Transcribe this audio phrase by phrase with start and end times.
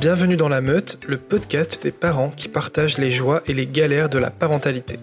[0.00, 4.08] Bienvenue dans La Meute, le podcast des parents qui partagent les joies et les galères
[4.08, 5.00] de la parentalité.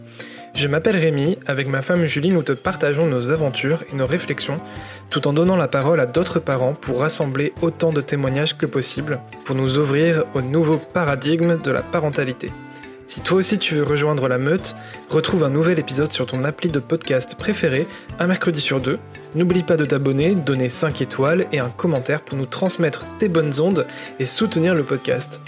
[0.53, 4.55] Je m'appelle Rémi, avec ma femme Julie, nous te partageons nos aventures et nos réflexions,
[5.09, 9.17] tout en donnant la parole à d'autres parents pour rassembler autant de témoignages que possible,
[9.43, 12.47] pour nous ouvrir au nouveau paradigme de la parentalité.
[13.15, 14.75] Si toi aussi tu veux rejoindre la meute,
[15.09, 17.87] retrouve un nouvel épisode sur ton appli de podcast préféré,
[18.19, 18.99] un mercredi sur deux.
[19.35, 23.61] N'oublie pas de t'abonner, donner 5 étoiles et un commentaire pour nous transmettre tes bonnes
[23.61, 23.87] ondes
[24.19, 25.39] et soutenir le podcast.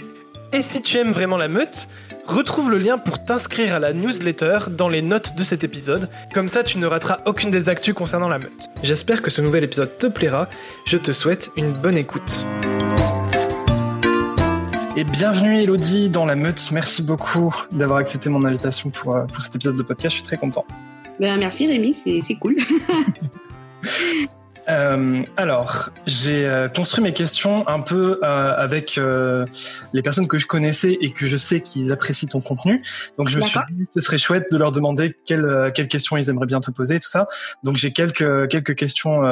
[0.54, 1.90] Et si tu aimes vraiment la meute,
[2.26, 6.48] retrouve le lien pour t'inscrire à la newsletter dans les notes de cet épisode, comme
[6.48, 8.70] ça tu ne rateras aucune des actus concernant la meute.
[8.82, 10.48] J'espère que ce nouvel épisode te plaira,
[10.86, 12.46] je te souhaite une bonne écoute.
[14.98, 16.72] Et bienvenue Elodie dans la meute.
[16.72, 20.16] Merci beaucoup d'avoir accepté mon invitation pour, euh, cet épisode de podcast.
[20.16, 20.64] Je suis très content.
[21.20, 22.56] Ben, merci Rémi, c'est cool.
[24.68, 29.46] Euh, alors, j'ai euh, construit mes questions un peu euh, avec euh,
[29.92, 32.82] les personnes que je connaissais et que je sais qu'ils apprécient ton contenu.
[33.16, 36.16] Donc, je me suis dit, ce serait chouette de leur demander quelles, euh, quelles questions
[36.16, 37.28] ils aimeraient bien te poser, tout ça.
[37.62, 39.22] Donc, j'ai quelques quelques questions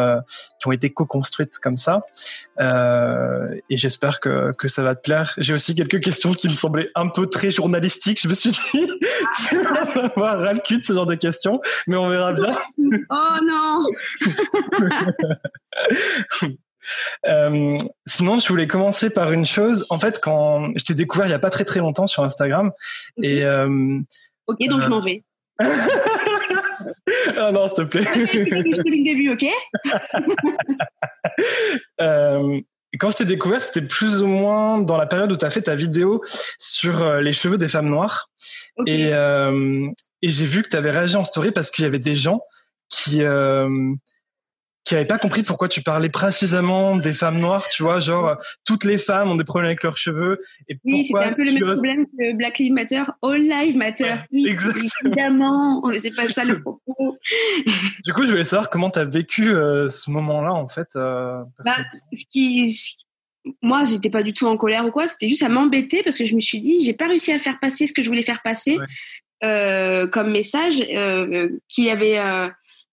[0.60, 2.02] qui ont été co-construites comme ça,
[2.60, 5.34] et j'espère que que ça va te plaire.
[5.38, 8.20] J'ai aussi quelques questions qui me semblaient un peu très journalistiques.
[8.22, 8.58] Je me suis dit,
[9.48, 9.85] tu vas
[10.16, 12.56] avoir ras le cul de ce genre de questions, mais on verra bien.
[13.10, 13.84] Oh non
[17.26, 19.84] euh, sinon, je voulais commencer par une chose.
[19.90, 22.70] En fait, quand je t'ai découvert il y a pas très très longtemps sur Instagram,
[23.22, 23.98] et euh,
[24.46, 25.24] ok, donc je m'en vais.
[25.60, 28.04] ah non, s'il te plaît.
[28.04, 29.46] le début, ok?
[32.96, 35.50] Euh, quand je t'ai découvert, c'était plus ou moins dans la période où tu as
[35.50, 36.22] fait ta vidéo
[36.58, 38.30] sur euh, les cheveux des femmes noires.
[38.78, 38.92] Okay.
[38.92, 39.88] Et, euh,
[40.22, 42.40] et j'ai vu que tu avais réagi en story parce qu'il y avait des gens
[42.88, 43.68] qui, euh,
[44.86, 48.84] qui n'avaient pas compris pourquoi tu parlais précisément des femmes noires, tu vois, genre toutes
[48.84, 50.40] les femmes ont des problèmes avec leurs cheveux.
[50.68, 54.14] Et oui, c'était un peu le même problème que Black Lives Matter, All Lives Matter.
[54.32, 54.80] oui, exactement.
[55.04, 57.18] évidemment, c'est pas ça le propos.
[58.04, 60.88] du coup, je voulais savoir comment tu as vécu euh, ce moment-là, en fait.
[60.94, 61.78] Euh, bah,
[62.12, 62.72] ce qui,
[63.62, 66.26] moi, j'étais pas du tout en colère ou quoi, c'était juste à m'embêter parce que
[66.26, 68.40] je me suis dit, j'ai pas réussi à faire passer ce que je voulais faire
[68.42, 68.86] passer ouais.
[69.44, 72.18] euh, comme message, euh, qu'il y avait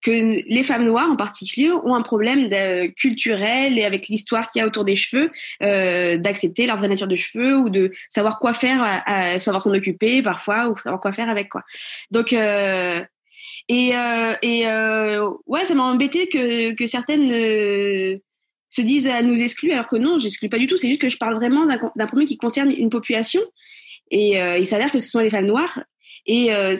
[0.03, 4.59] que les femmes noires en particulier ont un problème de, culturel et avec l'histoire qu'il
[4.59, 5.31] y a autour des cheveux,
[5.61, 9.61] euh, d'accepter leur vraie nature de cheveux ou de savoir quoi faire, à, à savoir
[9.61, 11.63] s'en occuper parfois ou savoir quoi faire avec quoi.
[12.11, 13.01] Donc euh,
[13.69, 18.17] et euh, et euh, ouais, ça m'a embêté que que certaines euh,
[18.69, 20.77] se disent à nous exclure alors que non, j'exclus pas du tout.
[20.77, 23.41] C'est juste que je parle vraiment d'un problème qui concerne une population.
[24.11, 25.81] Et euh, il s'avère que ce sont les femmes noires
[26.25, 26.75] et euh,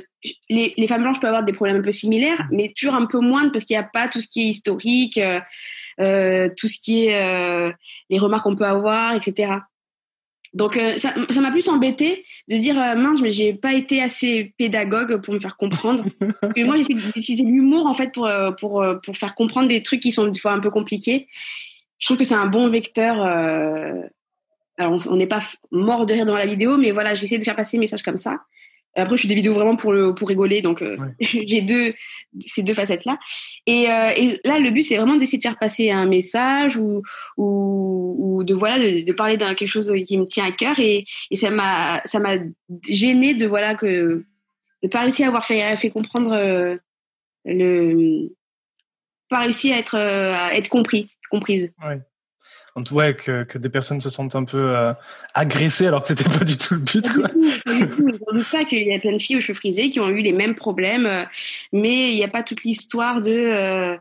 [0.50, 3.50] les, femmes blanches peuvent avoir des problèmes un peu similaires, mais toujours un peu moins
[3.50, 5.42] parce qu'il n'y a pas tout ce qui est historique, euh,
[6.00, 7.74] euh, tout ce qui est
[8.10, 9.54] les remarques qu'on peut avoir, etc.
[10.54, 15.34] Donc ça, m'a plus embêté de dire mince, mais j'ai pas été assez pédagogue pour
[15.34, 16.04] me faire comprendre.
[16.56, 18.30] Que moi, j'essaie d'utiliser l'humour en fait pour
[18.60, 21.28] pour pour faire comprendre des trucs qui sont des fois un peu compliqués.
[21.98, 23.20] Je trouve que c'est un bon vecteur.
[24.78, 27.56] alors on n'est pas mort de rire dans la vidéo, mais voilà, j'essaie de faire
[27.56, 28.40] passer le message comme ça.
[28.96, 31.16] Après, je fais des vidéos vraiment pour le pour rigoler, donc euh, ouais.
[31.20, 31.94] j'ai deux
[32.40, 33.18] ces deux facettes là.
[33.66, 37.02] Et, euh, et là, le but c'est vraiment d'essayer de faire passer un message ou
[37.38, 40.80] ou, ou de voilà de, de parler d'un quelque chose qui me tient à cœur
[40.80, 42.36] et, et ça m'a ça m'a
[42.88, 44.24] gêné de voilà que
[44.84, 46.78] de pas réussir à avoir fait fait comprendre euh,
[47.46, 48.30] le
[49.30, 51.72] pas réussi à être à être compris comprise.
[51.84, 52.00] Ouais
[52.76, 54.94] en tout cas que, que, des personnes se sentent un peu euh,
[55.34, 57.08] agressées alors que c'était pas du tout le but.
[57.14, 57.30] Quoi.
[57.66, 60.22] Je ne pas qu'il y a plein de filles aux cheveux frisés qui ont eu
[60.22, 61.24] les mêmes problèmes, euh,
[61.72, 63.96] mais il n'y a pas toute l'histoire de euh,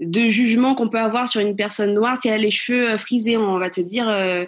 [0.00, 3.36] de jugement qu'on peut avoir sur une personne noire si elle a les cheveux frisés.
[3.36, 4.08] On va te dire.
[4.08, 4.44] Euh,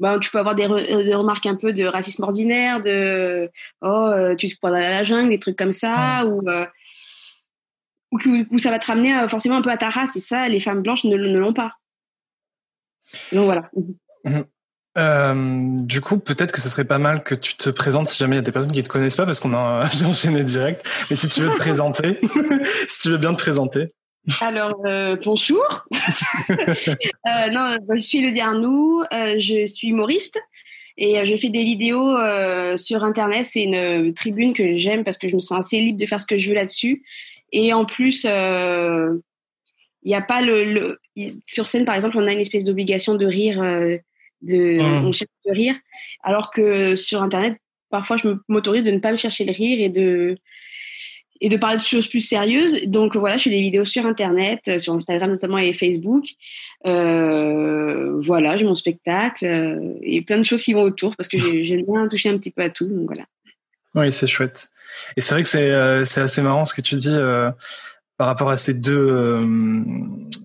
[0.00, 3.48] ben, tu peux avoir des, re des, remarques un peu de racisme ordinaire, de
[3.80, 6.42] oh tu te crois à la jungle, des trucs comme ça, ou
[8.10, 10.16] ou que, où ça va te ramener forcément un peu à ta race.
[10.16, 11.76] Et ça, les femmes blanches ne, ne l'ont pas.
[13.32, 13.70] Donc voilà.
[14.24, 14.40] Mmh.
[14.96, 18.36] Euh, du coup, peut-être que ce serait pas mal que tu te présentes si jamais
[18.36, 20.86] il y a des personnes qui te connaissent pas, parce qu'on a j'ai enchaîné direct.
[21.10, 22.20] Mais si tu veux te présenter,
[22.88, 23.88] si tu veux bien te présenter.
[24.40, 25.84] Alors euh, bonjour.
[26.50, 30.38] euh, non, je suis Elodie Arnoux, euh, je suis humoriste
[30.96, 33.46] et euh, je fais des vidéos euh, sur internet.
[33.46, 36.26] C'est une tribune que j'aime parce que je me sens assez libre de faire ce
[36.26, 37.02] que je veux là-dessus.
[37.52, 38.26] Et en plus,
[40.04, 40.98] il n'y a pas le, le,
[41.44, 43.96] sur scène par exemple on a une espèce d'obligation de rire euh,
[44.42, 45.06] de mmh.
[45.06, 45.74] on cherche de rire
[46.22, 47.56] alors que sur internet
[47.90, 50.36] parfois je m'autorise de ne pas me chercher le rire et de
[51.40, 52.84] et de parler de choses plus sérieuses.
[52.86, 56.24] Donc voilà, je fais des vidéos sur Internet, euh, sur Instagram notamment et Facebook.
[56.86, 61.36] Euh, voilà, j'ai mon spectacle euh, et plein de choses qui vont autour parce que
[61.64, 62.86] j'aime bien toucher un petit peu à tout.
[62.86, 63.26] Donc voilà.
[63.94, 64.70] Oui, c'est chouette.
[65.16, 67.08] Et c'est vrai que c'est euh, assez marrant ce que tu dis.
[67.08, 67.50] Euh,
[68.16, 69.44] par rapport à ces deux euh,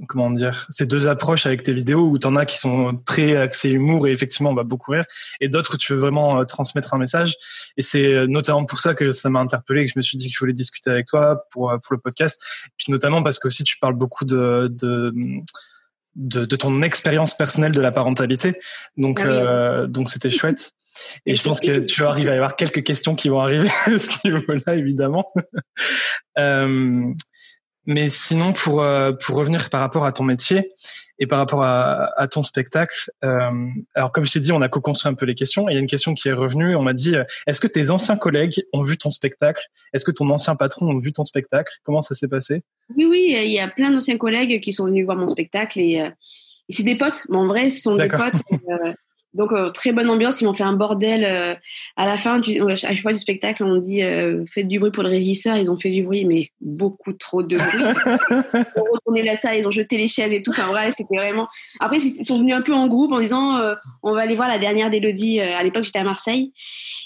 [0.08, 3.36] comment dire ces deux approches avec tes vidéos où tu en as qui sont très
[3.36, 5.06] axées humour et effectivement on va beaucoup rire
[5.40, 7.36] et d'autres où tu veux vraiment euh, transmettre un message
[7.78, 10.28] et c'est euh, notamment pour ça que ça m'a interpellé que je me suis dit
[10.28, 12.42] que je voulais discuter avec toi pour pour le podcast
[12.78, 15.14] puis notamment parce que aussi tu parles beaucoup de, de
[16.16, 18.60] de, de, ton expérience personnelle de la parentalité.
[18.98, 20.74] Donc, ah donc c'était chouette.
[21.26, 24.00] Et je pense que tu arrives à y avoir quelques questions qui vont arriver à
[24.00, 25.26] ce niveau-là, évidemment.
[26.38, 27.12] euh,
[27.90, 30.72] mais sinon, pour euh, pour revenir par rapport à ton métier
[31.18, 33.50] et par rapport à, à ton spectacle, euh,
[33.96, 35.68] alors comme je t'ai dit, on a co-construit un peu les questions.
[35.68, 36.76] Et il y a une question qui est revenue.
[36.76, 39.66] On m'a dit euh, est-ce que tes anciens collègues ont vu ton spectacle?
[39.92, 41.74] Est-ce que ton ancien patron a vu ton spectacle?
[41.84, 42.62] Comment ça s'est passé?
[42.96, 45.94] Oui, oui, il y a plein d'anciens collègues qui sont venus voir mon spectacle et,
[45.96, 47.26] et c'est des potes.
[47.30, 48.44] Mais en vrai, ce sont des potes.
[49.36, 51.56] Euh, donc euh, très bonne ambiance, ils m'ont fait un bordel euh,
[51.96, 54.92] à la fin du, à chaque fois du spectacle, on dit euh, faites du bruit
[54.92, 57.70] pour le régisseur, ils ont fait du bruit mais beaucoup trop de bruit.
[58.54, 60.52] ils ont retourné la salle, ils ont jeté les chaises et tout.
[60.52, 61.48] Enfin bref, c'était vraiment.
[61.80, 63.60] Après ils sont venus un peu en groupe en disant
[64.04, 65.40] on va aller voir la dernière d'Elodie.
[65.40, 66.52] à l'époque j'étais à Marseille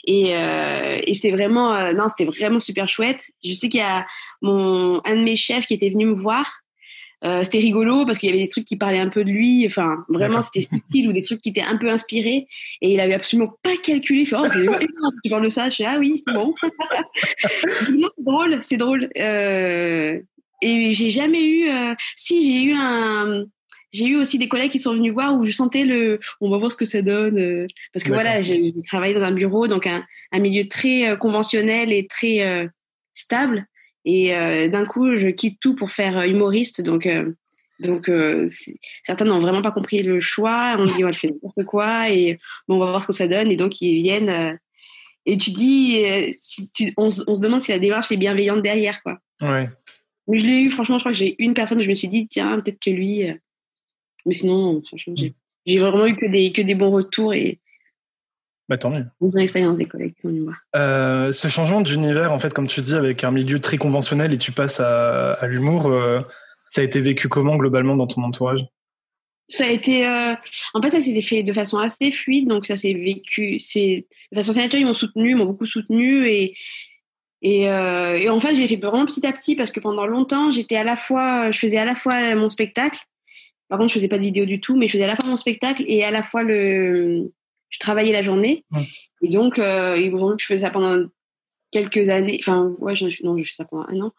[0.06, 3.32] et, et c'était vraiment non c'était vraiment super chouette.
[3.44, 4.06] Je sais qu'il y a
[4.42, 6.63] mon un de mes chefs qui était venu me voir
[7.24, 9.66] euh, c'était rigolo parce qu'il y avait des trucs qui parlaient un peu de lui.
[9.66, 12.48] Enfin, vraiment, c'était subtil ou des trucs qui étaient un peu inspirés.
[12.82, 14.22] Et il avait absolument pas calculé.
[14.22, 14.48] Il fait, oh,
[15.24, 16.54] tu parles de ça Je fais, ah oui, bon.
[17.92, 19.10] non, c'est drôle, c'est drôle.
[19.18, 20.20] Euh,
[20.64, 21.70] et j'ai jamais eu.
[21.70, 23.46] Euh, si, j'ai eu un.
[23.92, 26.20] J'ai eu aussi des collègues qui sont venus voir où je sentais le.
[26.42, 27.38] On va voir ce que ça donne.
[27.38, 31.16] Euh, parce que voilà, j'ai travaillé dans un bureau, donc un, un milieu très euh,
[31.16, 32.70] conventionnel et très
[33.14, 33.68] stable.
[34.06, 36.82] Et euh, d'un coup, je quitte tout pour faire euh, humoriste.
[36.82, 37.32] Donc, euh,
[37.80, 38.10] donc
[39.02, 40.76] certains n'ont vraiment pas compris le choix.
[40.78, 43.14] On me dit, on va faire n'importe quoi et bon, on va voir ce que
[43.14, 43.52] ça donne.
[43.52, 44.60] Et donc, ils viennent.
[45.26, 46.04] et tu dis,
[46.98, 49.02] on, se demande si la démarche est bienveillante derrière.
[49.04, 49.20] Quoi.
[49.42, 49.70] Ouais.
[50.28, 52.08] Mais je l'ai eu, franchement, je crois que j'ai une personne où je me suis
[52.08, 53.26] dit, tiens, peut-être que lui.
[54.26, 55.16] Mais sinon, franchement,
[55.66, 57.60] j'ai vraiment eu que des, que des bons retours et,
[58.70, 59.06] bah, tant mieux.
[60.76, 64.38] Euh, ce changement d'univers, en fait, comme tu dis, avec un milieu très conventionnel et
[64.38, 66.22] tu passes à, à l'humour, euh,
[66.70, 68.66] ça a été vécu comment globalement dans ton entourage?
[69.50, 70.34] Ça a été, euh,
[70.74, 74.36] en fait, ça s'est fait de façon assez fluide, donc ça s'est vécu, c'est de
[74.36, 76.56] façon assez ils m'ont soutenu, ils m'ont beaucoup soutenu et
[77.46, 80.50] et, euh, et en fait, j'ai fait vraiment petit à petit parce que pendant longtemps,
[80.50, 82.98] j'étais à la fois, je faisais à la fois mon spectacle.
[83.68, 85.28] Par contre, je faisais pas de vidéo du tout, mais je faisais à la fois
[85.28, 87.34] mon spectacle et à la fois le
[87.74, 88.64] je travaillais la journée.
[89.24, 91.08] Et donc, euh, je faisais ça pendant
[91.72, 92.38] quelques années.
[92.40, 94.14] Enfin, ouais, je, non, je fais ça pendant un an.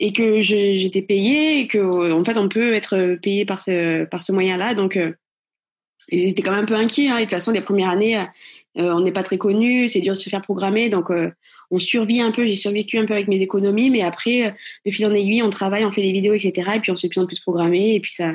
[0.00, 4.22] Et que j'étais payée et que, en fait, on peut être payé par ce, par
[4.22, 4.74] ce moyen-là.
[4.74, 5.12] Donc, euh,
[6.10, 7.08] ils étaient quand même un peu inquiets.
[7.08, 7.16] Hein.
[7.16, 8.24] Et de toute façon, les premières années, euh,
[8.92, 10.90] on n'est pas très connu, c'est dur de se faire programmer.
[10.90, 11.30] Donc, euh,
[11.70, 12.44] on survit un peu.
[12.44, 13.88] J'ai survécu un peu avec mes économies.
[13.88, 14.54] Mais après,
[14.84, 16.72] de fil en aiguille, on travaille, on fait des vidéos, etc.
[16.76, 17.94] Et puis, on se fait plus en plus programmer.
[17.94, 18.34] Et puis, ça,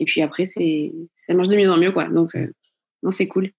[0.00, 2.06] et puis après, ça marche de mieux en mieux, quoi.
[2.08, 2.34] Donc,
[3.04, 3.52] non, c'est cool.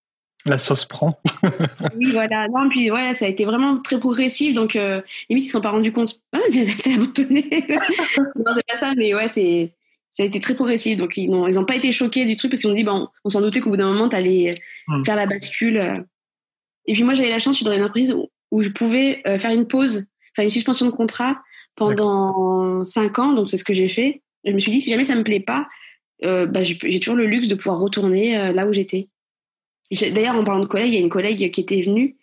[0.46, 1.20] La sauce prend.
[1.98, 2.48] oui, voilà.
[2.48, 4.54] Non, puis ouais, ça a été vraiment très progressif.
[4.54, 6.22] Donc, euh, limite, ils ne sont pas rendus compte.
[6.34, 6.40] Ah,
[6.84, 7.50] t'as abandonné.
[8.36, 9.74] non, c'est pas ça, mais ouais, c'est,
[10.12, 10.98] ça a été très progressif.
[10.98, 13.30] Donc, ils n'ont ils pas été choqués du truc parce qu'ils ont dit, bon, on
[13.30, 14.52] s'en doutait qu'au bout d'un moment, tu allais
[14.88, 15.04] hmm.
[15.04, 16.06] faire la bascule.
[16.86, 18.14] Et puis, moi, j'avais la chance, je suis dans une entreprise
[18.52, 21.42] où, je pouvais euh, faire une pause, faire une suspension de contrat
[21.76, 23.34] pendant cinq ans.
[23.34, 24.22] Donc, c'est ce que j'ai fait.
[24.46, 25.68] je me suis dit, si jamais ça me plaît pas,
[26.24, 29.10] euh, bah, j'ai toujours le luxe de pouvoir retourner euh, là où j'étais.
[29.92, 32.16] D'ailleurs, en parlant de collègues, il y a une collègue qui était venue,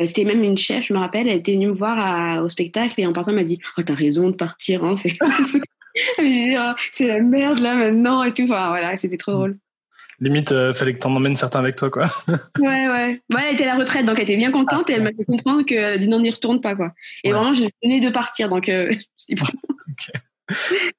[0.00, 3.00] euh, c'était même une chef, je me rappelle, elle était venue me voir au spectacle
[3.00, 5.12] et en partant, elle m'a dit Oh, t'as raison de partir, hein, c'est
[6.18, 8.44] oh, c'est la merde là maintenant et tout.
[8.44, 9.58] Enfin, voilà, c'était trop drôle.
[10.20, 12.04] Limite, il euh, fallait que t'en emmènes certains avec toi, quoi.
[12.58, 13.20] ouais, ouais.
[13.30, 15.64] elle était à la retraite, donc elle était bien contente et elle m'a fait comprendre
[15.64, 16.92] qu'elle a dit non, n'y retourne pas, quoi.
[17.24, 18.88] Et vraiment, je venais de partir, donc euh,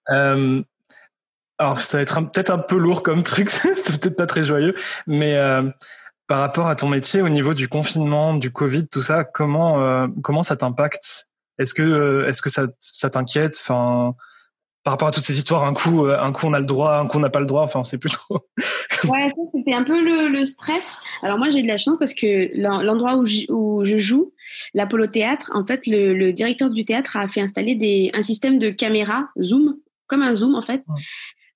[1.57, 4.75] alors, ça va être peut-être un peu lourd comme truc, c'est peut-être pas très joyeux,
[5.07, 5.37] mais
[6.27, 10.07] par rapport à ton métier, au niveau du confinement, du Covid, tout ça, comment euh,
[10.23, 11.29] comment ça t'impacte?
[11.59, 13.57] Est-ce que euh, est-ce que ça, ça t'inquiète?
[13.61, 14.15] Enfin,
[14.83, 16.95] par rapport à toutes ces histoires, un coup euh, un coup on a le droit,
[16.95, 17.63] un coup on n'a pas le droit.
[17.63, 18.39] Enfin, on sait plus trop.
[19.03, 20.97] ouais, ça c'était un peu le, le, stress.
[21.21, 24.33] Alors moi j'ai de la chance parce que l'endroit où, où, je joue,
[24.73, 28.57] l'Apollo Théâtre, en fait le, le, directeur du théâtre a fait installer des un système
[28.57, 29.75] de caméra zoom
[30.07, 30.83] comme un zoom en fait.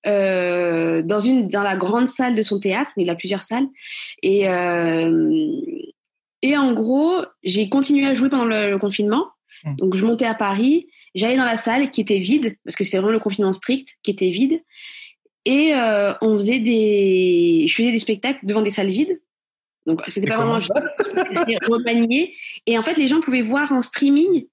[0.07, 2.91] Euh, dans une dans la grande salle de son théâtre.
[2.95, 3.67] Il a plusieurs salles
[4.23, 5.51] et euh,
[6.41, 9.27] et en gros, j'ai continué à jouer pendant le, confinement.
[9.65, 9.75] Mmh.
[9.75, 12.97] Donc je montais à Paris, j'allais dans la salle qui était vide, parce que c'était
[12.97, 14.61] vraiment le confinement strict, qui était vide.
[15.43, 19.19] Et euh, on faisait des, je faisais des spectacles devant des salles vides.
[19.85, 20.59] Donc c'était pas vraiment
[21.67, 22.35] remanié.
[22.67, 24.45] Et en fait, les gens pouvaient voir en streaming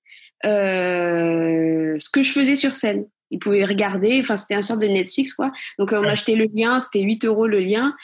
[0.44, 3.06] euh, ce que je faisais sur scène.
[3.30, 4.18] Ils pouvaient regarder.
[4.20, 5.52] Enfin, c'était un sorte de Netflix quoi.
[5.78, 7.94] Donc on achetait le lien, c'était 8 euros le lien.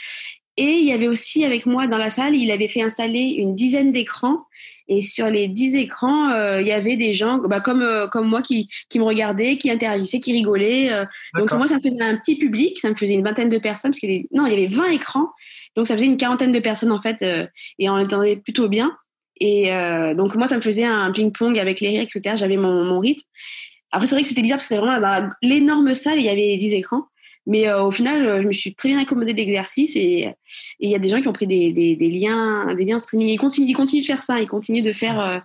[0.58, 3.54] Et il y avait aussi avec moi dans la salle, il avait fait installer une
[3.54, 4.44] dizaine d'écrans.
[4.88, 8.28] Et sur les dix écrans, euh, il y avait des gens bah, comme, euh, comme
[8.28, 10.92] moi qui, qui me regardaient, qui interagissaient, qui rigolaient.
[10.92, 11.06] Euh.
[11.38, 13.92] donc moi, ça me faisait un petit public, ça me faisait une vingtaine de personnes,
[13.92, 15.28] parce qu'il y avait, non, il y avait 20 écrans.
[15.76, 17.22] Donc ça faisait une quarantaine de personnes en fait,
[17.78, 18.94] et on entendait plutôt bien.
[19.40, 19.70] Et
[20.14, 22.36] donc moi, ça me faisait un ping-pong avec les rires, etc.
[22.36, 23.24] J'avais mon, mon rythme.
[23.92, 26.30] Après, c'est vrai que c'était bizarre parce que c'était vraiment dans l'énorme salle, il y
[26.30, 27.04] avait 10 écrans.
[27.46, 30.28] Mais euh, au final, euh, je me suis très bien accommodée d'exercice et
[30.78, 33.28] il y a des gens qui ont pris des, des, des, liens, des liens streaming.
[33.28, 35.20] Ils continuent, ils continuent de faire ça, ils continuent de faire.
[35.20, 35.38] Euh,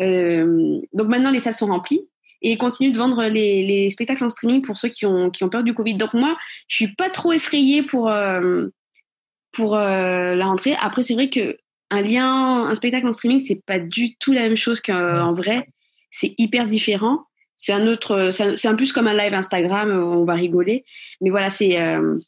[0.00, 2.02] euh, donc maintenant, les salles sont remplies
[2.40, 5.44] et ils continuent de vendre les, les, spectacles en streaming pour ceux qui ont, qui
[5.44, 5.94] ont peur du Covid.
[5.94, 6.36] Donc moi,
[6.68, 8.10] je suis pas trop effrayée pour,
[9.52, 10.74] pour la rentrée.
[10.80, 11.56] Après, c'est vrai que
[11.90, 15.68] un lien, un spectacle en streaming, c'est pas du tout la même chose qu'en vrai.
[16.10, 17.26] C'est hyper différent
[17.62, 20.84] c'est un autre, c'est un, plus comme un live Instagram, on va rigoler.
[21.20, 22.18] Mais voilà, c'est euh,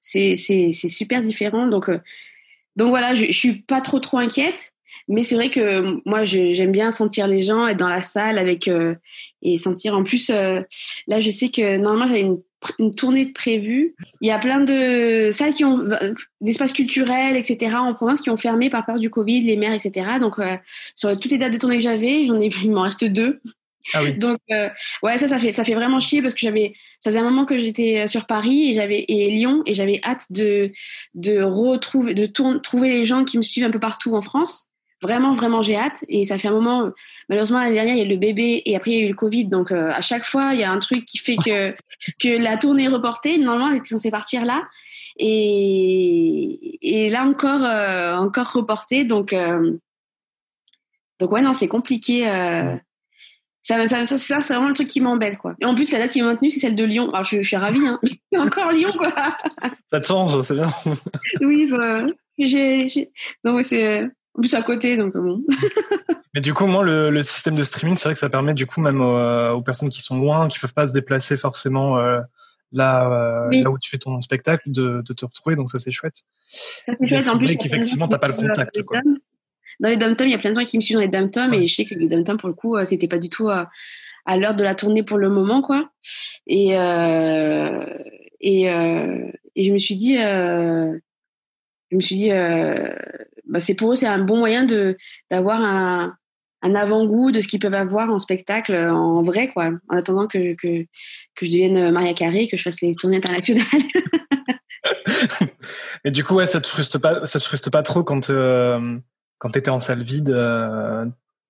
[0.00, 0.34] c'est
[0.72, 1.68] super différent.
[1.68, 2.00] Donc euh,
[2.74, 4.72] donc voilà, je, je suis pas trop trop inquiète.
[5.06, 8.66] Mais c'est vrai que moi, j'aime bien sentir les gens, être dans la salle avec
[8.66, 8.96] euh,
[9.42, 9.94] et sentir.
[9.94, 12.40] En plus, là, je sais que normalement, j'avais une,
[12.80, 13.94] une, tournée de prévue.
[14.20, 15.86] Il y a plein de salles qui ont
[16.40, 17.76] d'espaces culturels, etc.
[17.76, 20.18] en province qui ont fermé par peur du Covid, les maires, etc.
[20.20, 20.36] Donc,
[20.94, 23.40] sur toutes les dates de tournée que j'avais, j'en ai, il m'en reste deux.
[23.94, 24.14] Ah oui.
[24.14, 24.68] Donc euh,
[25.02, 27.44] ouais, ça, ça fait ça fait vraiment chier parce que j'avais, ça faisait un moment
[27.44, 30.72] que j'étais euh, sur Paris et j'avais et Lyon et j'avais hâte de
[31.14, 34.64] de retrouver, de trouver les gens qui me suivent un peu partout en France.
[35.00, 36.04] Vraiment, vraiment, j'ai hâte.
[36.08, 36.90] Et ça fait un moment.
[37.28, 39.08] Malheureusement, l'année dernière, il y a eu le bébé et après il y a eu
[39.08, 39.44] le Covid.
[39.44, 41.74] Donc euh, à chaque fois, il y a un truc qui fait que
[42.20, 43.38] que la tournée est reportée.
[43.38, 44.64] Normalement, elle était censée partir là.
[45.20, 47.62] Et, et là encore,
[48.22, 49.04] encore reportée.
[49.04, 49.34] Donc,
[51.18, 52.28] donc ouais, non, c'est compliqué.
[52.28, 52.76] Euh,
[53.68, 55.54] ça, ça, ça, ça c'est vraiment le truc qui m'embête, quoi.
[55.60, 57.10] Et en plus, la date qui est maintenue, c'est celle de Lyon.
[57.10, 58.00] Alors, je, je suis ravie, hein.
[58.38, 59.12] Encore Lyon, quoi.
[59.92, 60.72] Ça te change, c'est bien.
[61.42, 62.00] oui, bah,
[62.38, 62.86] j'ai,
[63.44, 65.44] donc c'est en plus à côté, donc bon.
[66.34, 68.64] Mais du coup, moi, le, le système de streaming, c'est vrai que ça permet, du
[68.64, 71.98] coup, même aux, euh, aux, personnes qui sont loin, qui peuvent pas se déplacer forcément
[71.98, 72.20] euh,
[72.72, 73.10] là,
[73.50, 75.56] euh, là où tu fais ton spectacle, de, de te retrouver.
[75.56, 76.22] Donc ça, c'est chouette.
[76.86, 77.28] Ça, c'est chouette.
[77.28, 79.00] En plus, qu'effectivement, t'as pas le contact, quoi
[79.80, 81.54] dans les dom il y a plein de gens qui me suivent dans les dom
[81.54, 83.70] et je sais que les dom pour le coup, euh, c'était pas du tout à,
[84.28, 85.88] à l'heure de la tournée pour le moment, quoi.
[86.46, 87.84] Et, euh,
[88.40, 90.98] et, euh, et je me suis dit, euh,
[91.90, 92.94] je me suis dit, euh,
[93.46, 94.98] bah c'est pour eux, c'est un bon moyen de
[95.30, 96.14] d'avoir un,
[96.60, 99.70] un avant-goût de ce qu'ils peuvent avoir en spectacle en vrai, quoi.
[99.88, 100.82] En attendant que, que,
[101.34, 103.64] que je devienne Maria Carré, que je fasse les tournées internationales.
[106.04, 108.98] et du coup, ouais, ça te frustre pas, ça te frustre pas trop quand, euh,
[109.38, 111.04] quand tu étais en salle vide, euh,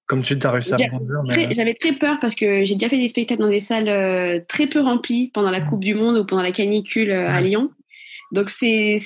[0.07, 1.21] comme tu as réussi à rebondir.
[1.55, 4.67] J'avais très peur parce que j'ai déjà fait des spectacles dans des salles euh, très
[4.67, 5.69] peu remplies pendant la mmh.
[5.69, 7.71] Coupe du Monde ou pendant la canicule euh, à Lyon.
[8.33, 8.97] Donc c'est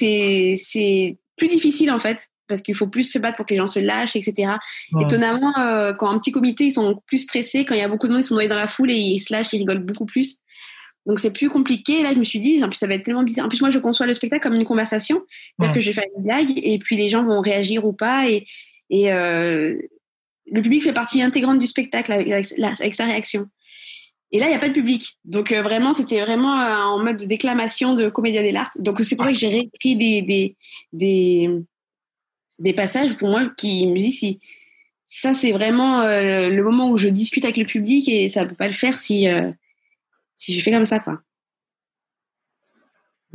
[1.36, 3.78] plus difficile en fait parce qu'il faut plus se battre pour que les gens se
[3.78, 4.56] lâchent, etc.
[5.00, 5.54] Étonnamment,
[5.96, 7.64] quand un petit comité, ils sont plus stressés.
[7.64, 9.20] Quand il y a beaucoup de monde, ils sont noyés dans la foule et ils
[9.20, 10.42] se lâchent, ils rigolent beaucoup plus.
[11.06, 12.00] Donc c'est plus compliqué.
[12.00, 13.46] Et là, je me suis dit, en plus, ça va être tellement bizarre.
[13.46, 15.22] En plus, moi, je conçois le spectacle comme une conversation.
[15.56, 18.28] C'est-à-dire que je vais faire une blague et puis les gens vont réagir ou pas.
[18.28, 18.44] Et,
[18.90, 19.78] et euh,
[20.50, 23.48] le public fait partie intégrante du spectacle avec, avec, sa réaction.
[24.30, 25.18] Et là, il n'y a pas de public.
[25.24, 28.72] Donc euh, vraiment, c'était vraiment euh, en mode de déclamation de comédia dell'arte.
[28.78, 30.56] Donc c'est pour ça que j'ai réécrit des, des,
[30.92, 31.50] des,
[32.58, 34.40] des, passages pour moi qui me disent si
[35.06, 38.54] ça, c'est vraiment le moment où je discute avec le public et ça ne peut
[38.54, 39.26] pas le faire si,
[40.38, 41.00] si je fais comme ça.
[41.00, 41.20] quoi.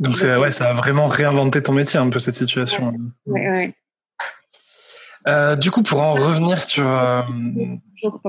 [0.00, 2.92] Donc, ouais, ça a vraiment réinventé ton métier, un peu, cette situation.
[3.26, 3.74] Ouais, ouais.
[5.26, 6.86] Euh, du coup, pour en revenir sur.
[6.86, 7.22] Euh...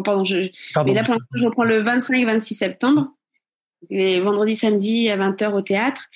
[0.03, 0.49] Pardon, je...
[0.85, 3.07] Mais là, pour l'instant, je reprends le 25 et 26 septembre,
[3.89, 6.07] les vendredis, samedi à 20h au théâtre.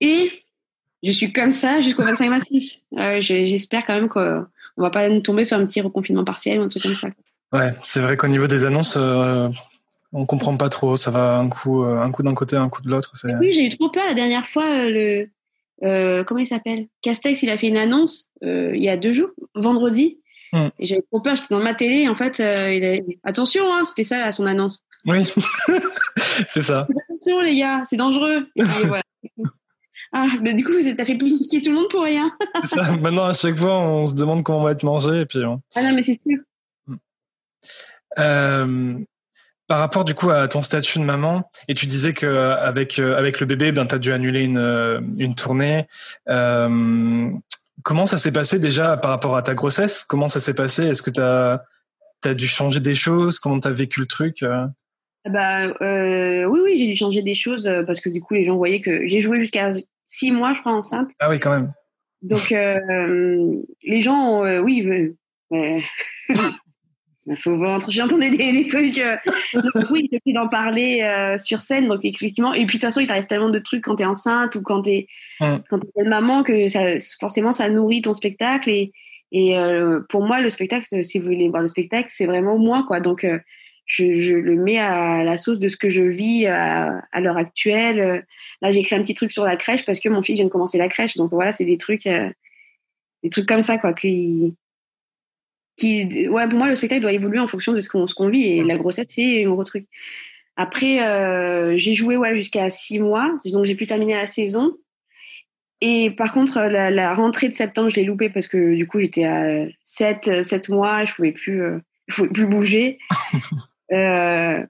[0.00, 0.30] Et
[1.02, 2.82] je suis comme ça jusqu'au 25 et 26.
[2.98, 4.46] Euh, J'espère quand même qu'on
[4.76, 7.08] va pas nous tomber sur un petit reconfinement partiel ou un truc comme ça.
[7.52, 9.48] Ouais, c'est vrai qu'au niveau des annonces, euh,
[10.12, 10.96] on comprend pas trop.
[10.96, 13.12] Ça va un coup, un coup d'un côté, un coup de l'autre.
[13.40, 14.88] Oui, j'ai eu trop peur la dernière fois.
[14.88, 15.28] Le
[15.82, 16.86] euh, comment il s'appelle?
[17.02, 20.18] Castex, il a fait une annonce euh, il y a deux jours, vendredi.
[20.52, 20.68] Hmm.
[20.78, 22.08] Et j'avais trop peur, j'étais dans ma télé.
[22.08, 23.28] En fait, euh, il a...
[23.28, 24.84] attention, hein, c'était ça son annonce.
[25.06, 25.24] Oui,
[26.48, 26.86] c'est ça.
[27.10, 28.46] Attention les gars, c'est dangereux.
[28.56, 29.02] voilà.
[30.16, 32.30] Ah, mais du coup, t'as fait piquer tout le monde pour rien.
[32.62, 32.92] ça.
[32.98, 35.40] Maintenant, à chaque fois, on se demande comment on va être mangé et puis.
[35.74, 36.38] Ah non, mais c'est sûr.
[39.66, 43.40] Par rapport du coup à ton statut de maman, et tu disais que avec avec
[43.40, 45.86] le bébé, ben as dû annuler une une tournée.
[46.26, 50.04] comment ça s'est passé déjà par rapport à ta grossesse?
[50.04, 50.84] Comment ça s'est passé?
[50.84, 51.64] Est-ce que tu as
[52.24, 53.38] as dû changer des choses?
[53.38, 54.42] Comment tu as vécu le truc
[55.28, 58.44] bah, euh, oui, oui, j'ai dû changer des choses euh, parce que du coup, les
[58.44, 59.70] gens voyaient que j'ai joué jusqu'à
[60.06, 61.08] six mois, je crois, enceinte.
[61.18, 61.72] Ah oui, quand même.
[62.22, 65.14] Donc, euh, les gens, euh, oui, veulent.
[67.26, 67.90] Ça faut vendre.
[67.90, 68.98] J'entendais des, des trucs.
[68.98, 69.16] Euh,
[69.90, 71.88] oui, j'ai d'en parler euh, sur scène.
[71.88, 72.52] Donc, effectivement.
[72.52, 74.82] Et puis, de toute façon, il t'arrive tellement de trucs quand t'es enceinte ou quand
[74.82, 75.06] t'es
[75.40, 75.56] mm.
[75.70, 76.80] quand es maman que ça,
[77.18, 78.68] forcément, ça nourrit ton spectacle.
[78.68, 78.92] Et,
[79.32, 82.84] et euh, pour moi, le spectacle, si vous voulez voir le spectacle, c'est vraiment moi,
[82.86, 83.00] quoi.
[83.00, 83.26] Donc,
[83.86, 88.26] je, le mets à la sauce de ce que je vis à, l'heure actuelle.
[88.60, 90.50] Là, j'ai écrit un petit truc sur la crèche parce que mon fils vient de
[90.50, 91.16] commencer la crèche.
[91.16, 94.54] Donc voilà, c'est des trucs, des trucs comme ça, quoi, qui,
[95.76, 98.44] qui, ouais, pour moi, le spectacle doit évoluer en fonction de ce qu'on, qu'on vit.
[98.44, 99.86] Et la grossesse, c'est un gros truc.
[100.56, 104.76] Après, euh, j'ai joué ouais, jusqu'à six mois, donc j'ai pu terminer la saison.
[105.80, 109.24] Et par contre, la, rentrée de septembre, je l'ai loupée parce que du coup, j'étais
[109.24, 112.98] à 7, 7 mois, je pouvais plus, euh, je pouvais plus bouger.
[113.92, 114.64] Euh,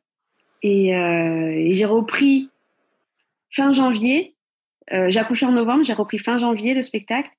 [0.62, 0.90] et,
[1.72, 2.50] j'ai repris
[3.48, 4.34] fin janvier.
[4.90, 7.30] J'ai accouché en novembre, j'ai repris fin janvier le spectacle.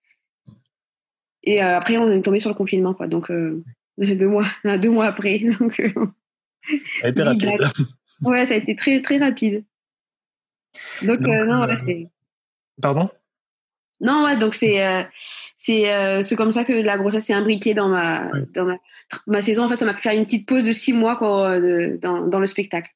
[1.45, 3.07] Et après, on est tombé sur le confinement, quoi.
[3.07, 3.31] Donc,
[3.97, 4.47] deux mois,
[4.77, 5.39] deux mois après.
[5.59, 5.81] Donc,
[6.99, 7.61] ça a été rapide.
[8.21, 9.63] Ouais, ça a été très, très rapide.
[11.03, 12.07] Donc, non, c'est.
[12.81, 13.09] Pardon?
[14.01, 15.07] Non, ouais, donc c'est
[15.55, 18.75] c'est c'est comme ça que la grossesse s'est imbriquée dans ma dans ma,
[19.25, 19.63] ma, saison.
[19.63, 21.57] En fait, ça m'a fait faire une petite pause de six mois quoi,
[22.01, 22.89] dans, dans le spectacle.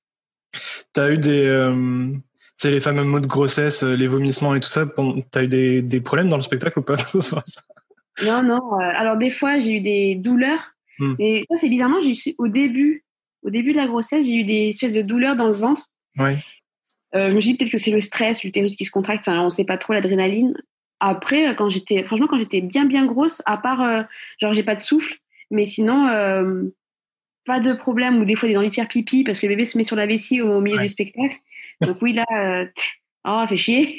[0.94, 2.12] Tu as eu des euh,
[2.56, 4.86] c'est les fameux mots de grossesse, les vomissements et tout ça.
[4.86, 6.96] Tu as eu des, des, problèmes dans le spectacle ou pas?
[8.26, 8.74] Non, non.
[8.74, 10.72] alors des fois, j'ai eu des douleurs.
[11.00, 11.16] Hmm.
[11.20, 13.06] Et ça, c'est bizarrement, j'ai eu au début,
[13.44, 15.90] au début de la grossesse, j'ai eu des espèces de douleurs dans le ventre.
[16.18, 16.38] Ouais.
[17.16, 19.28] Euh, je me suis dit peut-être que c'est le stress, l'utérus qui se contracte.
[19.28, 20.54] On ne sait pas trop l'adrénaline
[21.00, 24.04] après, quand j'étais, franchement, quand j'étais bien, bien grosse, à part, euh,
[24.39, 25.15] genre, j'ai pas de souffle,
[25.50, 26.63] mais sinon, euh,
[27.46, 29.65] pas de problème, ou des fois, des envies de faire pipi parce que le bébé
[29.65, 31.38] se met sur la vessie au, milieu du spectacle.
[31.82, 32.65] Donc, oui, là, euh,
[33.25, 33.97] oh, fait chier.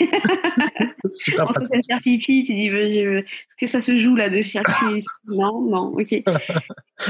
[1.12, 4.62] Super On se faire pipi, tu dis, est-ce que ça se joue là de faire
[4.62, 6.22] pipi Non, non, ok.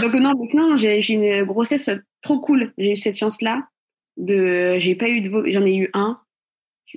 [0.01, 1.91] Donc, non, maintenant, j'ai une grossesse
[2.23, 2.73] trop cool.
[2.79, 3.67] J'ai eu cette chance-là.
[4.17, 6.21] De, j'ai pas eu de, j'en ai eu un,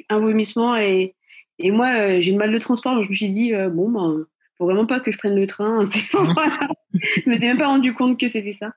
[0.09, 1.15] un vomissement et
[1.59, 3.89] et moi, euh, j'ai une mal de transport, donc je me suis dit, euh, bon,
[3.89, 4.25] ben,
[4.57, 5.87] faut vraiment pas que je prenne le train.
[6.93, 8.71] je m'étais même pas rendu compte que c'était ça.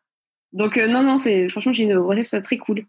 [0.52, 2.84] Donc, euh, non, non, c'est, franchement, j'ai une grossesse très cool.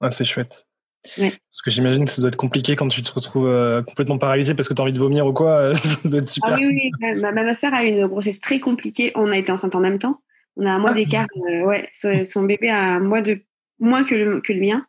[0.00, 0.66] Ouais, c'est chouette.
[1.04, 4.68] Parce que j'imagine que ça doit être compliqué quand tu te retrouves complètement paralysé parce
[4.68, 5.72] que tu as envie de vomir ou quoi.
[5.74, 6.50] ça doit être super.
[6.52, 7.20] Ah oui, oui.
[7.20, 9.12] Ma, ma soeur a eu une grossesse très compliquée.
[9.14, 10.20] On a été enceinte en même temps.
[10.56, 10.94] On a un mois ah.
[10.94, 11.26] d'écart.
[11.36, 11.88] ouais,
[12.24, 13.40] son bébé a un mois de
[13.78, 14.84] moins que le, que le mien.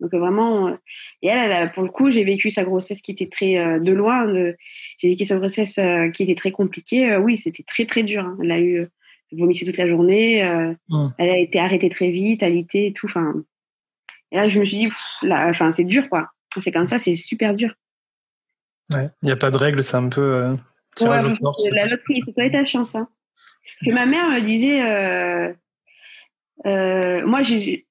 [0.00, 0.76] Donc euh, vraiment, euh,
[1.22, 4.26] et elle, pour le coup, j'ai vécu sa grossesse qui était très euh, de loin.
[4.98, 5.78] j'ai vécu sa grossesse
[6.12, 7.16] qui était très compliquée.
[7.16, 8.24] oui, c'était très très dur.
[8.24, 8.36] Hein.
[8.42, 8.88] Elle a eu
[9.32, 10.44] vomissé toute la journée.
[10.88, 11.08] Mmh.
[11.18, 13.06] Elle a été arrêtée très vite, alitée et tout.
[13.06, 13.34] Enfin,
[14.34, 14.88] et là, je me suis dit,
[15.30, 16.28] enfin, c'est dur quoi.
[16.58, 17.72] C'est comme ça, c'est super dur.
[18.92, 20.54] Ouais, il n'y a pas de règles, c'est un peu.
[21.00, 21.22] ouais,
[21.70, 22.94] la loterie, c'est pas ta chance.
[22.94, 23.08] Hein.
[23.64, 24.82] Parce que ma mère me disait
[26.66, 27.86] euh, moi, j'ai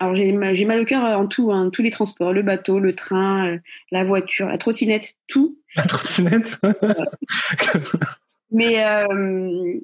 [0.65, 3.57] mal au cœur en tout, hein, tous les transports, le bateau, le train, euh,
[3.91, 5.59] la voiture, la trottinette, tout.
[5.75, 6.59] La trottinette.
[8.51, 9.79] Mais euh,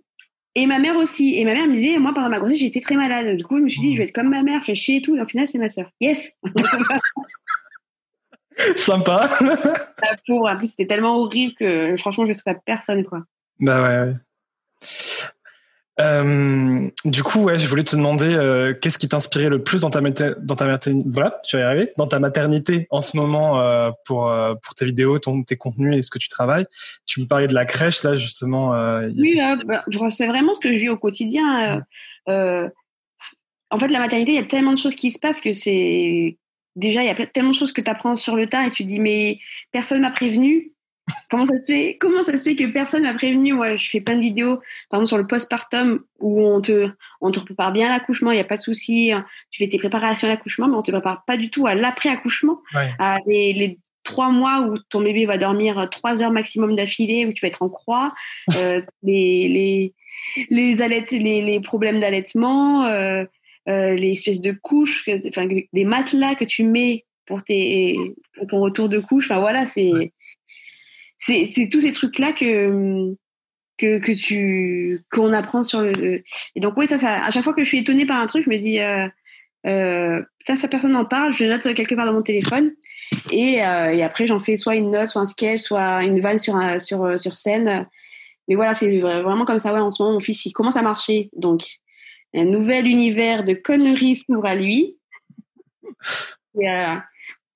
[0.55, 1.37] et ma mère aussi.
[1.37, 3.37] Et ma mère me disait, moi pendant ma grossesse, j'étais très malade.
[3.37, 5.01] Du coup, je me suis dit, je vais être comme ma mère, fait chier et
[5.01, 5.15] tout.
[5.15, 5.89] Et au final, c'est ma sœur.
[5.99, 6.33] Yes.
[8.75, 9.29] Sympa.
[9.41, 10.49] La pauvre.
[10.49, 13.23] En plus, c'était tellement horrible que franchement, je ne serais personne, quoi.
[13.59, 13.99] Bah ouais.
[13.99, 14.13] ouais.
[15.99, 19.89] Euh, du coup, ouais, je voulais te demander euh, qu'est-ce qui t'inspirait le plus dans
[19.89, 23.91] ta dans ta maternité, voilà, tu vas y dans ta maternité en ce moment euh,
[24.05, 24.31] pour
[24.63, 26.65] pour tes vidéos, ton, tes contenus et ce que tu travailles.
[27.05, 28.71] Tu me parlais de la crèche là justement.
[29.17, 31.83] Oui, bah, c'est vraiment ce que je vis au quotidien.
[32.27, 36.37] en fait, la maternité, il y a tellement de choses qui se passent que c'est
[36.75, 38.85] déjà il y a tellement de choses que tu apprends sur le tas et tu
[38.85, 39.39] dis mais
[39.71, 40.71] personne m'a prévenu
[41.29, 43.53] Comment ça se fait Comment ça se fait que personne m'a prévenu?
[43.53, 44.57] Moi, je fais plein de vidéos,
[44.89, 46.89] par exemple sur le postpartum, où on te,
[47.21, 49.11] on te prépare bien à l'accouchement, il n'y a pas de souci.
[49.11, 49.25] Hein.
[49.51, 52.61] Tu fais tes préparations à l'accouchement, mais on te prépare pas du tout à l'après-accouchement,
[52.99, 57.41] à les, trois mois où ton bébé va dormir trois heures maximum d'affilée, où tu
[57.41, 58.13] vas être en croix,
[58.55, 59.93] euh, les, les,
[60.49, 60.75] les,
[61.11, 63.23] les, les problèmes d'allaitement, euh,
[63.67, 67.95] euh, les espèces de couches, enfin, des matelas que tu mets pour, tes,
[68.35, 69.29] pour ton retour de couche.
[69.29, 70.11] Enfin voilà, c'est
[71.19, 73.15] c'est tous ces trucs là que
[73.77, 76.23] que, que tu qu'on apprend sur le
[76.55, 78.43] et donc oui ça, ça à chaque fois que je suis étonnée par un truc
[78.45, 79.07] je me dis euh,
[79.67, 82.71] euh, sa personne en parle, je note quelque part dans mon téléphone
[83.31, 86.39] et, euh, et après j'en fais soit une note, soit un sketch, soit une vanne
[86.39, 87.85] sur, sur, sur scène.
[88.47, 89.71] Mais voilà, c'est vraiment comme ça.
[89.71, 91.29] Ouais, en ce moment, mon fils, il commence à marcher.
[91.35, 91.63] Donc,
[92.33, 94.97] un nouvel univers de conneries s'ouvre à lui.
[96.59, 96.95] Et, euh,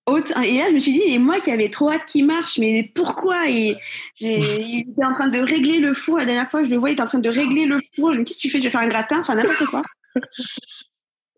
[0.07, 2.91] et là, je me suis dit, et moi qui avais trop hâte qu'il marche, mais
[2.93, 3.77] pourquoi et
[4.19, 6.17] Il était en train de régler le four.
[6.17, 8.11] La dernière fois, je le voyais, il était en train de régler le four.
[8.25, 8.57] Qu'est-ce que tu fais?
[8.59, 9.21] Je vais faire un gratin?
[9.21, 9.81] Enfin, n'importe quoi.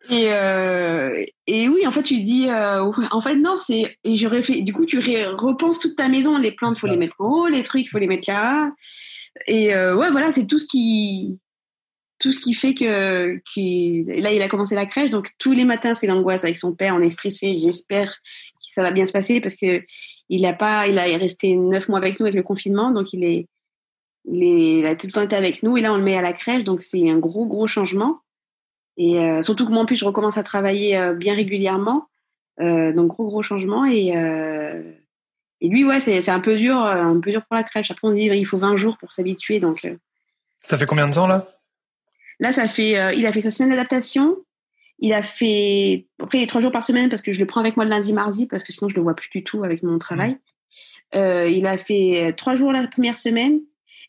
[0.09, 4.27] Et, euh, et oui, en fait, tu dis, euh, en fait, non, c'est, et je
[4.27, 7.27] réfléchis, du coup, tu repenses toute ta maison, les plantes, il faut les mettre en
[7.27, 8.71] haut, les trucs, il faut les mettre là.
[9.47, 11.39] Et euh, ouais, voilà, c'est tout ce qui,
[12.19, 13.39] tout ce qui fait que,
[14.21, 16.95] là, il a commencé la crèche, donc tous les matins, c'est l'angoisse avec son père,
[16.95, 18.15] on est stressé, j'espère que
[18.75, 19.83] ça va bien se passer parce que
[20.27, 23.23] il a pas, il a resté neuf mois avec nous avec le confinement, donc il
[23.23, 23.47] est,
[24.25, 26.17] il, est, il a tout le temps été avec nous, et là, on le met
[26.17, 28.19] à la crèche, donc c'est un gros, gros changement.
[28.97, 32.07] Et euh, surtout que moi, en plus, je recommence à travailler euh, bien régulièrement.
[32.59, 33.85] Euh, donc, gros, gros changement.
[33.85, 34.07] Et,
[35.61, 37.91] et lui, ouais, c'est un peu dur, un peu dur pour la crèche.
[37.91, 39.59] Après, on dit il faut 20 jours pour s'habituer.
[39.59, 39.87] Donc,
[40.63, 41.47] ça fait combien de temps là?
[42.39, 44.37] Là, ça fait, il a fait sa semaine d'adaptation.
[44.99, 47.59] Il a fait, après, il est trois jours par semaine parce que je le prends
[47.59, 49.83] avec moi le lundi, mardi parce que sinon je le vois plus du tout avec
[49.83, 50.37] mon travail.
[51.13, 51.47] Mmh.
[51.49, 53.61] il a fait trois jours la première semaine.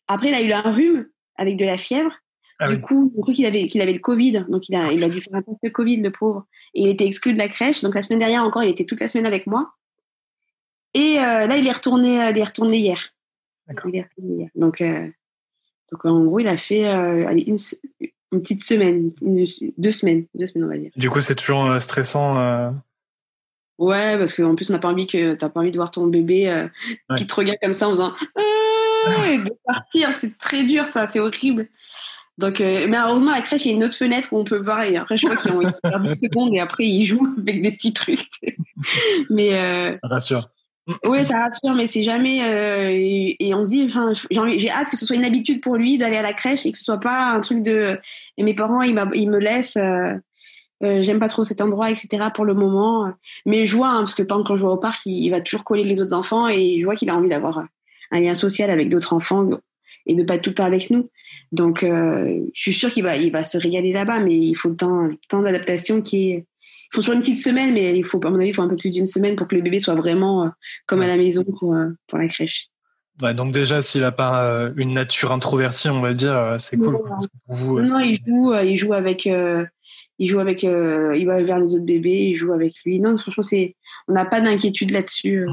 [0.09, 2.13] Après, il a eu un rhume avec de la fièvre.
[2.59, 5.05] Ah du coup, on cru qu'il avait, qu'il avait le Covid, donc il a, il
[5.05, 6.47] a dû faire un test de Covid, le pauvre.
[6.75, 7.83] Et il était exclu de la crèche.
[7.83, 9.75] Donc la semaine dernière encore, il était toute la semaine avec moi.
[10.95, 13.13] Et euh, là, il est retourné, euh, il est retourné hier.
[13.69, 14.49] Il est retourné hier.
[14.55, 15.07] Donc, euh,
[15.93, 17.59] donc en gros, il a fait une,
[18.33, 20.91] une, petite semaine, deux semaines, deux semaines, on va dire.
[20.97, 22.73] Du coup, c'est toujours stressant.
[23.79, 26.07] Ouais, parce qu'en plus, on n'a pas envie que t'as pas envie de voir ton
[26.07, 26.69] bébé
[27.17, 28.15] qui te regarde comme ça en faisant
[29.07, 30.15] ah, et de partir.
[30.15, 31.07] C'est très dur, ça.
[31.07, 31.69] C'est horrible.
[32.39, 34.45] Donc, euh, mais heureusement, à la crèche, il y a une autre fenêtre où on
[34.45, 34.83] peut voir.
[34.83, 35.61] Et après, je crois qu'ils ont
[36.15, 38.29] 10 secondes et après, ils jouent avec des petits trucs.
[39.31, 39.55] mais.
[39.55, 40.47] Euh, rassure.
[41.05, 42.41] Oui, ça rassure, mais c'est jamais.
[42.45, 45.99] Euh, et, on se dit, enfin, j'ai hâte que ce soit une habitude pour lui
[45.99, 47.99] d'aller à la crèche et que ce soit pas un truc de.
[48.37, 49.79] Et mes parents, ils, me laissent.
[50.81, 52.29] J'aime pas trop cet endroit, etc.
[52.33, 53.13] pour le moment.
[53.47, 55.85] Mais je vois, hein, parce que quand je vois au parc, il, va toujours coller
[55.85, 57.67] les autres enfants et je vois qu'il a envie d'avoir
[58.13, 59.49] un lien social avec d'autres enfants
[60.07, 61.11] et de pas être tout le temps avec nous.
[61.53, 64.69] Donc, euh, je suis sûre qu'il va, il va se régaler là-bas, mais il faut
[64.69, 66.47] le temps, temps d'adaptation qui est.
[66.87, 68.69] Il faut toujours une petite semaine, mais il faut, à mon avis, il faut un
[68.69, 70.49] peu plus d'une semaine pour que le bébé soit vraiment euh,
[70.87, 72.69] comme à la maison pour, euh, pour la crèche.
[73.23, 76.99] Ouais, donc déjà, s'il n'a pas une nature introvertie, on va dire, c'est cool.
[77.49, 81.87] vous, non, il joue, il joue avec, il joue avec, il va vers les autres
[81.87, 83.01] bébés, il joue avec lui.
[83.01, 83.75] Non, franchement, c'est,
[84.07, 85.47] on n'a pas d'inquiétude là-dessus.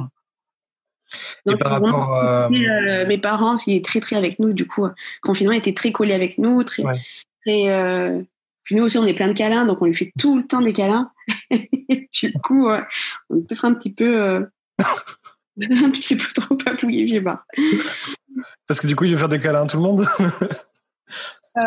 [1.45, 4.93] Donc, par rapport euh, mes parents, qui est très très avec nous, du coup, le
[5.21, 6.83] confinement était très collé avec nous, très,
[7.45, 8.21] très euh,
[8.63, 10.61] puis nous aussi, on est plein de câlins, donc on lui fait tout le temps
[10.61, 11.11] des câlins.
[11.51, 12.69] du coup,
[13.29, 14.45] on peut être un petit peu, euh,
[14.79, 17.45] un petit peu trop papouillé, je sais pas.
[18.67, 20.05] Parce que du coup, il veut faire des câlins à tout le monde.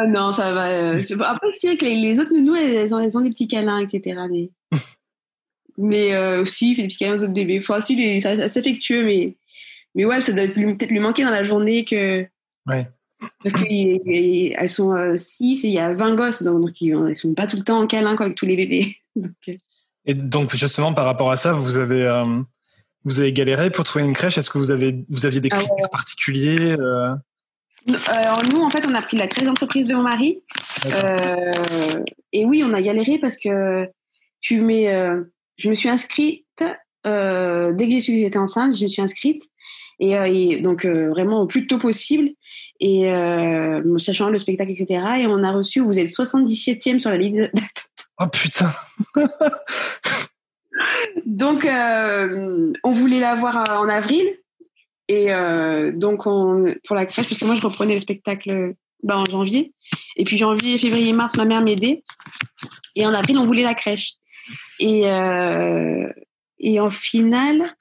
[0.08, 0.64] non, ça va.
[0.94, 4.20] Après, c'est vrai que les, autres nounous, elles, ont, elles ont des petits câlins, etc.
[4.30, 4.50] Mais
[5.78, 7.58] mais euh, aussi, il fait des petits câlins aux autres bébés.
[7.60, 9.36] Enfin, si, c'est assez affectueux, mais,
[9.94, 12.26] mais ouais, ça doit peut-être lui manquer dans la journée que.
[12.66, 12.88] Ouais.
[13.42, 17.32] Parce qu'elles sont 6 euh, et il y a 20 gosses, donc, ils ne sont
[17.32, 18.96] pas tout le temps en câlin avec tous les bébés.
[19.16, 19.56] Euh.
[20.04, 22.40] Et donc, justement, par rapport à ça, vous avez, euh,
[23.04, 24.38] vous avez galéré pour trouver une crèche?
[24.38, 26.76] Est-ce que vous, avez, vous aviez des ah critères particuliers
[28.08, 30.42] alors nous, en fait, on a pris la crèche d'entreprise de mon mari.
[32.32, 33.88] et oui, on a galéré parce que
[34.40, 34.88] tu mets,
[35.56, 36.44] je me suis inscrite
[37.06, 39.42] euh, dès que j'ai su que j'étais enceinte, je me suis inscrite
[40.00, 42.30] et, euh, donc euh, vraiment au plus tôt possible
[42.80, 43.08] et
[43.98, 45.04] sachant le spectacle etc.
[45.20, 47.85] Et on a reçu, vous êtes 77e sur la liste d'attente.
[48.18, 48.72] Oh putain.
[51.26, 54.26] donc on voulait la voir en avril
[55.08, 55.28] et
[55.92, 59.74] donc on, pour la crèche parce que moi je reprenais le spectacle ben, en janvier
[60.16, 62.02] et puis janvier, février, mars ma mère m'aidait
[62.94, 64.14] et en avril on voulait la crèche.
[64.78, 66.08] Et, euh,
[66.58, 67.74] et en finale,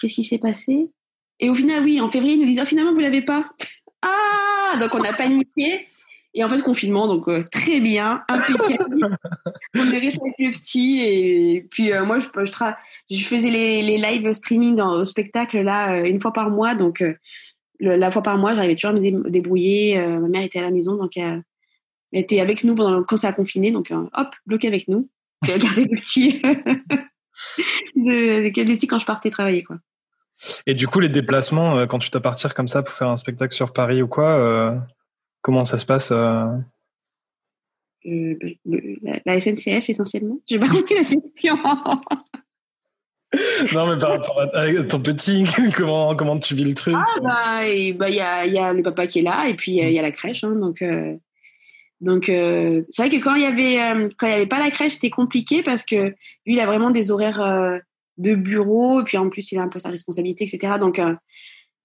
[0.00, 0.88] qu'est-ce qui s'est passé?
[1.40, 3.48] Et au final, oui, en février, ils nous disent oh, finalement, vous l'avez pas.
[4.00, 5.88] Ah Donc on a paniqué.
[6.38, 9.18] Et en fait, confinement, donc euh, très bien, impeccable.
[9.76, 11.00] on est resté avec le petit.
[11.00, 15.60] Et puis euh, moi, je, je, je, faisais les, les live streaming dans, au spectacle
[15.60, 16.76] là une fois par mois.
[16.76, 17.02] Donc
[17.80, 19.98] la fois par mois, j'arrivais toujours à me débrouiller.
[19.98, 21.42] ma mère était à la maison, donc elle
[22.12, 23.72] était avec nous pendant, quand ça a confiné.
[23.72, 25.08] Donc hop, bloqué avec nous
[25.42, 26.40] j'ai gardé le petit,
[27.94, 29.76] le petit quand je partais travailler, quoi.
[30.66, 33.16] Et du coup, les déplacements, euh, quand tu dois partir comme ça pour faire un
[33.16, 34.76] spectacle sur Paris ou quoi, euh,
[35.42, 36.46] comment ça se passe euh
[38.04, 40.38] la, SNCF essentiellement.
[40.46, 41.56] J'ai pas compris la question.
[43.74, 45.44] non, mais par rapport à ton petit,
[45.76, 48.82] comment, comment tu vis le truc Ah, bah, il bah, y, a, y a le
[48.82, 50.44] papa qui est là, et puis il y a la crèche.
[50.44, 51.16] Hein, donc, euh,
[52.00, 54.60] donc euh, c'est vrai que quand il y avait, euh, quand il y avait pas
[54.60, 56.14] la crèche, c'était compliqué parce que
[56.46, 57.80] lui, il a vraiment des horaires
[58.16, 60.74] de bureau, et puis en plus, il a un peu sa responsabilité, etc.
[60.80, 61.00] Donc,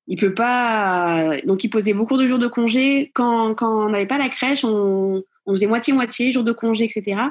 [0.08, 1.38] il peut pas.
[1.46, 3.12] Donc, il posait beaucoup de jours de congé.
[3.14, 7.22] Quand, quand on n'avait pas la crèche, on, on faisait moitié-moitié, jours de congé, etc.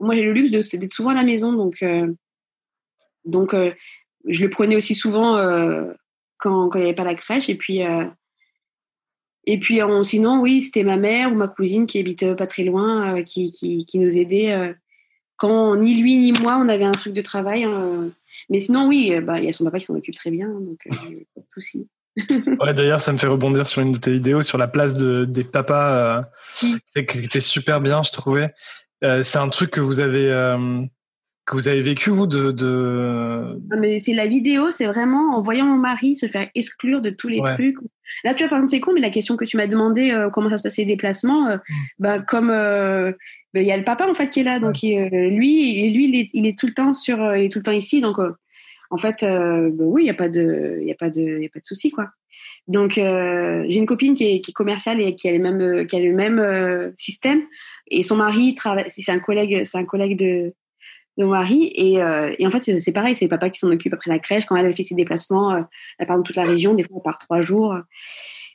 [0.00, 1.82] Moi, j'ai le luxe d'être souvent à la maison, donc
[3.26, 3.72] donc, euh,
[4.24, 5.92] je le prenais aussi souvent euh,
[6.38, 7.48] quand, il n'y avait pas la crèche.
[7.50, 8.04] Et puis, euh,
[9.44, 13.22] et puis sinon, oui, c'était ma mère ou ma cousine qui habite pas très loin,
[13.22, 14.74] qui, qui, nous aidait
[15.36, 17.62] quand ni lui ni moi on avait un truc de travail.
[17.62, 18.10] Hein.
[18.48, 20.80] mais sinon, oui, bah, il y a son papa qui s'en occupe très bien, donc
[20.88, 21.86] pas de souci.
[22.60, 25.24] Ouais, d'ailleurs, ça me fait rebondir sur une de tes vidéos sur la place de,
[25.24, 26.24] des papas,
[26.94, 28.52] qui était super bien, je trouvais.
[29.00, 30.30] c'est un truc que vous avez
[31.46, 32.50] que vous avez vécu, vous, de...
[32.50, 33.60] de...
[33.78, 37.28] mais c'est la vidéo, c'est vraiment en voyant mon mari se faire exclure de tous
[37.28, 37.76] les trucs.
[38.24, 40.28] Là, tu vois, par exemple, c'est con, mais la question que tu m'as demandé, euh,
[40.28, 41.56] comment ça se passait les déplacements, euh,
[42.00, 43.12] bah, comme euh,
[43.54, 44.58] bah, il y a le papa, en fait, qui est là.
[44.58, 47.36] Donc, lui, lui il est, il est, tout le temps sur...
[47.36, 48.00] il est tout le temps ici.
[48.00, 48.16] Donc,
[48.90, 51.48] en fait, bah, oui, il n'y a pas de, y a pas de, y a
[51.48, 52.10] pas de souci, quoi.
[52.68, 56.12] Donc, j'ai une copine qui est, commerciale et qui a le même, qui a le
[56.12, 57.42] même système.
[57.88, 58.90] Et son mari travaille...
[58.90, 60.52] C'est un collègue, c'est un collègue de
[61.16, 61.72] de mon mari.
[61.74, 64.18] Et, euh, et en fait, c'est pareil, c'est le papa qui s'en occupe après la
[64.18, 64.46] crèche.
[64.46, 65.62] Quand elle, fait ses déplacements, euh,
[65.98, 67.76] elle part dans toute la région, des fois, elle part trois jours.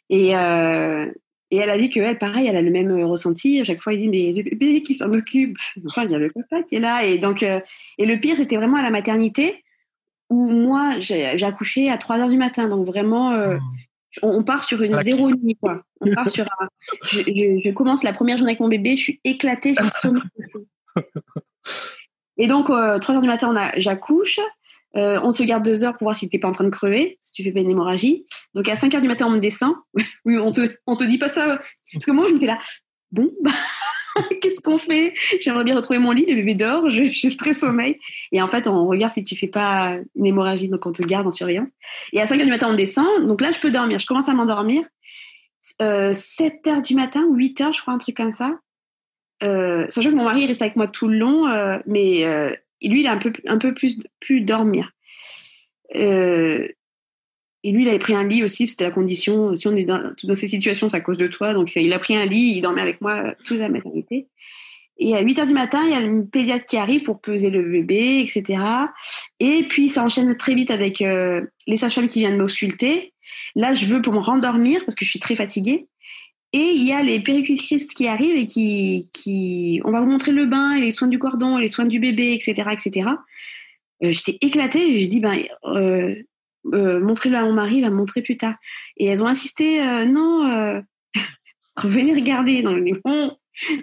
[0.10, 1.12] Et, euh,
[1.50, 3.60] et elle a dit qu'elle, pareil, elle a le même ressenti.
[3.60, 5.58] À chaque fois, il dit, mais le bébé qui s'en occupe.
[5.86, 7.06] Enfin, il y a le papa qui est là.
[7.06, 9.64] Et donc, et le pire, c'était vraiment à la maternité
[10.32, 12.68] où moi, j'ai accouché à 3 heures du matin.
[12.68, 13.60] Donc, vraiment, mmh.
[14.24, 15.82] on, part sur une zéro nuit, quoi.
[16.00, 16.46] On part sur
[17.04, 20.24] je, je, commence la première journée avec mon bébé, je suis éclatée, j'ai sommeil.
[22.38, 24.40] Et donc, euh, 3 heures du matin, j'accouche.
[24.98, 26.70] Euh, on se garde deux heures pour voir si tu n'es pas en train de
[26.70, 28.26] crever, si tu fais pas une hémorragie.
[28.56, 29.74] Donc à 5 heures du matin, on me descend.
[30.26, 31.62] oui, on te, on te dit pas ça.
[31.94, 32.58] Parce que moi, je me dis là,
[33.12, 33.32] bon,
[34.42, 35.14] qu'est-ce qu'on fait?
[35.42, 37.98] J'aimerais bien retrouver mon lit, le bébé dort, je, je très sommeil.
[38.32, 41.28] Et en fait, on regarde si tu fais pas une hémorragie, donc on te garde
[41.28, 41.70] en surveillance.
[42.14, 43.28] Et à 5 heures du matin, on descend.
[43.28, 44.00] Donc là, je peux dormir.
[44.00, 44.84] Je commence à m'endormir.
[45.82, 48.52] Euh, 7 heures du matin, 8 heures, je crois, un truc comme ça.
[49.44, 53.02] Euh, sachant que mon mari reste avec moi tout le long, euh, mais euh, lui,
[53.02, 54.92] il a un peu, un peu plus, plus dormir.
[57.64, 59.56] Et lui, il avait pris un lit aussi, c'était la condition.
[59.56, 61.54] Si on est dans, dans ces situations, c'est à cause de toi.
[61.54, 64.28] Donc, il a pris un lit, il dormait avec moi toute la maternité.
[64.98, 67.50] Et à 8 heures du matin, il y a une pédiatre qui arrive pour peser
[67.50, 68.60] le bébé, etc.
[69.40, 73.14] Et puis, ça enchaîne très vite avec les sages-femmes qui viennent m'ausculter.
[73.56, 75.88] Là, je veux pour me rendormir parce que je suis très fatiguée.
[76.54, 80.34] Et il y a les péricultrices qui arrivent et qui, qui, on va vous montrer
[80.34, 83.10] le bain, et les soins du cordon, les soins du bébé, etc., etc.
[84.04, 85.00] Euh, J'étais éclatée.
[85.00, 86.16] J'ai dit, ben, euh,
[86.74, 88.56] euh, montrez-le à mon mari, il va me montrer plus tard.
[88.98, 90.82] Et elles ont insisté, euh, non, euh,
[91.76, 92.62] revenez regarder.
[92.62, 93.38] Donc, bon,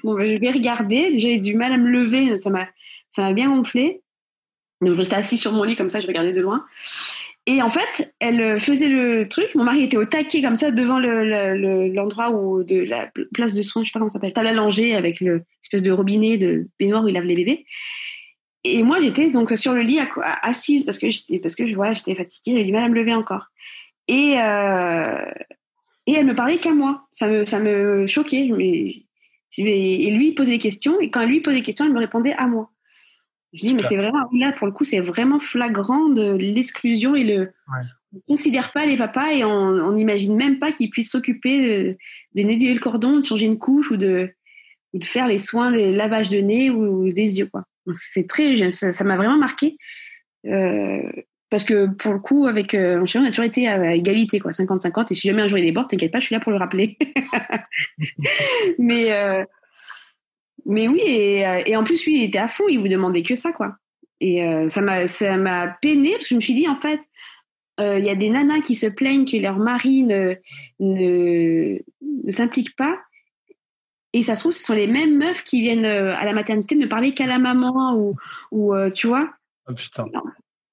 [0.05, 1.19] ben, je vais regarder.
[1.19, 2.69] J'ai du mal à me lever, ça m'a,
[3.11, 4.03] ça m'a bien gonflé.
[4.81, 6.65] Donc, je restais assise sur mon lit comme ça, je regardais de loin.
[7.49, 9.55] Et en fait, elle euh, faisait le truc.
[9.55, 13.83] Mon mari était au taquet comme ça devant l'endroit où de la place de soins,
[13.83, 17.09] je sais pas comment ça s'appelle, table langer avec l'espèce de robinet de baignoire où
[17.09, 17.65] il lave les bébés.
[18.65, 20.01] Et moi, j'étais donc sur le lit
[20.43, 22.95] assise parce que j'étais parce que je vois, j'étais fatiguée, j'avais du mal à me
[22.95, 23.47] lever encore.
[24.09, 25.31] Et euh,
[26.07, 27.07] et elle me parlait qu'à moi.
[27.13, 28.47] Ça me ça me choquait.
[28.47, 28.51] et
[29.57, 32.47] lui il posait des questions et quand lui posait des questions, elle me répondait à
[32.47, 32.71] moi.
[33.53, 37.25] Je dis, mais c'est vraiment, là, pour le coup, c'est vraiment flagrant de l'exclusion et
[37.25, 37.53] le.
[38.13, 41.97] On ne considère pas les papas et on n'imagine même pas qu'ils puissent s'occuper
[42.35, 44.31] de, de le cordon, de changer une couche ou de,
[44.95, 47.65] ou de faire les soins des lavages de nez ou, des yeux, quoi.
[47.97, 49.77] C'est très, ça m'a vraiment marqué.
[50.47, 51.03] Euh,
[51.51, 55.07] parce que pour le coup, avec euh, on a toujours été à égalité, quoi, 50-50.
[55.11, 56.99] Et si jamais un jour il déborde, t'inquiète pas, je suis là pour le rappeler.
[58.79, 59.45] mais, euh,
[60.67, 61.01] mais oui,
[61.43, 63.77] euh, et, en plus, lui, il était à fond, il vous demandait que ça, quoi.
[64.21, 66.99] Et ça m'a ça parce que je me suis dit, en fait,
[67.79, 70.35] il y a des nanas qui se plaignent que leur mari ne,
[70.81, 71.79] ne,
[72.29, 72.99] s'implique pas.
[74.13, 76.87] Et ça se trouve, ce sont les mêmes meufs qui viennent à la maternité ne
[76.87, 78.17] parler qu'à la maman ou,
[78.51, 79.31] ou tu vois.
[79.69, 80.07] Oh, putain.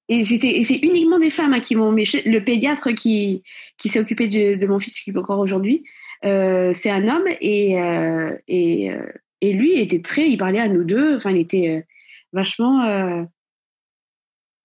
[0.08, 3.44] Et c'est uniquement des femmes hein, qui m'ont le pédiatre qui
[3.78, 5.84] qui s'est occupé de, de, mon fils qui est encore aujourd'hui
[6.22, 7.76] c'est un homme et
[8.48, 8.92] et
[9.42, 11.16] et lui, il était très, il parlait à nous deux.
[11.16, 11.82] Enfin, il était euh,
[12.34, 12.84] vachement.
[12.84, 13.24] Euh,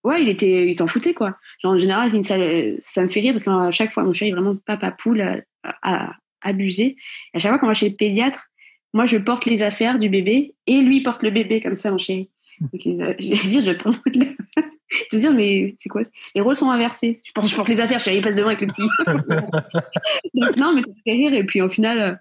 [0.04, 1.36] ouais, il était, il s'en foutait quoi.
[1.62, 2.36] Genre, en général, ça,
[2.78, 6.12] ça me fait rire parce qu'à chaque fois, mon chéri est vraiment papa poule à,
[6.42, 6.96] abuser.
[7.34, 8.49] à chaque fois qu'on va chez le pédiatre,
[8.92, 11.98] moi, je porte les affaires du bébé et lui porte le bébé, comme ça, mon
[11.98, 12.28] chéri.
[12.72, 13.92] je vais dire, je prends
[14.90, 16.02] Je veux dire, mais c'est quoi
[16.34, 17.20] Les rôles sont inversés.
[17.24, 18.82] Je porte, je porte les affaires, chérie, passe devant avec le petit.
[20.34, 21.32] Donc, non, mais ça fait rire.
[21.32, 22.14] Et puis, au final, euh,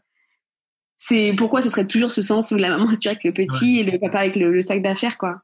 [0.96, 3.84] c'est pourquoi ce serait toujours ce sens où la maman tu avec le petit et
[3.84, 5.42] le papa avec le, sac d'affaires, quoi.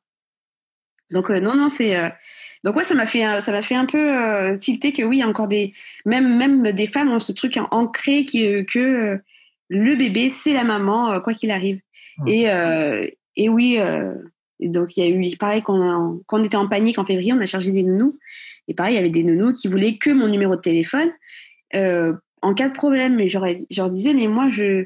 [1.12, 1.98] Donc, euh, non, non, c'est.
[1.98, 2.10] Euh,
[2.64, 5.24] donc, ouais, ça m'a fait, ça m'a fait un peu tilter que oui, il y
[5.24, 5.74] a encore des.
[6.06, 9.20] Même, même des femmes ont ce truc ancré qui, que
[9.70, 11.80] le bébé, c'est la maman, quoi qu'il arrive.
[12.28, 12.46] Et,
[13.36, 13.80] et oui
[14.60, 17.34] donc, il y a eu, pareil, quand on, quand on, était en panique en février,
[17.34, 18.18] on a chargé des nounous.
[18.68, 21.12] Et pareil, il y avait des nounous qui voulaient que mon numéro de téléphone
[21.76, 23.16] euh, en cas de problème.
[23.16, 23.38] Mais je
[23.78, 24.86] leur disais, mais moi, je,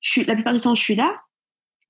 [0.00, 1.20] je suis, la plupart du temps, je suis là,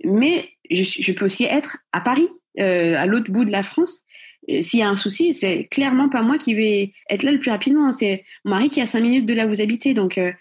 [0.05, 4.03] mais je, je peux aussi être à Paris, euh, à l'autre bout de la France.
[4.48, 7.38] Euh, s'il y a un souci, c'est clairement pas moi qui vais être là le
[7.38, 7.92] plus rapidement.
[7.92, 9.94] C'est mon mari qui est à 5 minutes de là où vous habitez.
[9.94, 10.33] Donc, euh,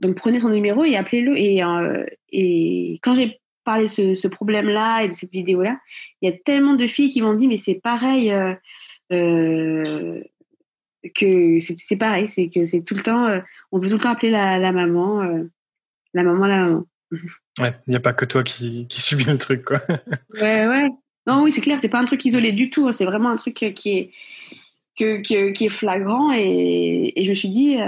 [0.00, 1.36] donc prenez son numéro et appelez-le.
[1.36, 5.78] Et, euh, et quand j'ai parler ce, ce problème-là et de cette vidéo-là,
[6.22, 8.54] il y a tellement de filles qui m'ont dit mais c'est pareil euh,
[9.12, 10.22] euh,
[11.14, 14.32] que c'est pareil, c'est que c'est tout le temps, on veut tout le temps appeler
[14.32, 15.22] la, la maman,
[16.14, 16.86] la maman, la maman.
[17.60, 19.82] Ouais, il n'y a pas que toi qui, qui subis le truc, quoi.
[20.40, 20.88] ouais, ouais.
[21.26, 22.86] Non, oui, c'est clair, c'est pas un truc isolé du tout.
[22.86, 24.12] Hein, c'est vraiment un truc qui est,
[24.96, 26.32] que, qui est flagrant.
[26.32, 27.78] Et, et, je me suis dit,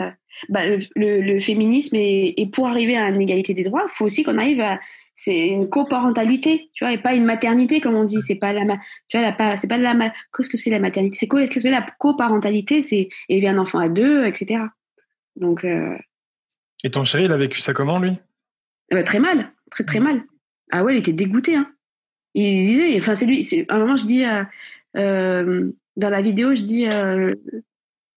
[0.49, 0.61] bah,
[0.97, 4.23] le, le, féminisme, et, et pour arriver à une égalité des droits, il faut aussi
[4.23, 4.79] qu'on arrive à,
[5.23, 8.23] c'est une coparentalité, tu vois, et pas une maternité comme on dit.
[8.23, 8.63] C'est pas la,
[9.09, 9.95] tu vois, pas, c'est pas la,
[10.35, 11.19] qu'est-ce que c'est la maternité?
[11.21, 12.83] C'est quoi, qu'est-ce que c'est la coparentalité?
[12.83, 14.63] C'est élever un enfant à deux, etc.
[15.37, 15.65] Donc.
[15.67, 15.95] Euh,
[16.85, 18.13] et ton chéri, il a vécu ça comment lui?
[18.95, 20.23] Euh, Très mal, très très mal.
[20.73, 21.55] Ah ouais, il était dégoûté.
[21.55, 21.71] Hein.
[22.33, 23.47] Il disait, enfin c'est lui.
[23.69, 24.25] À un moment, je dis
[24.97, 26.87] euh, dans la vidéo, je dis.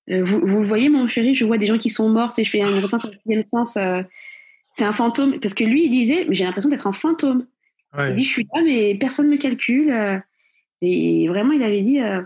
[0.07, 2.49] Vous, vous le voyez, mon chéri, je vois des gens qui sont morts, et je
[2.49, 3.77] fais une référence au sixième sens,
[4.73, 5.39] c'est un fantôme.
[5.39, 7.45] Parce que lui, il disait, mais j'ai l'impression d'être un fantôme.
[7.97, 9.91] Il dit, je suis là, mais personne ne me calcule.
[9.91, 10.17] Euh.
[10.81, 12.23] et vraiment, il avait dit, euh,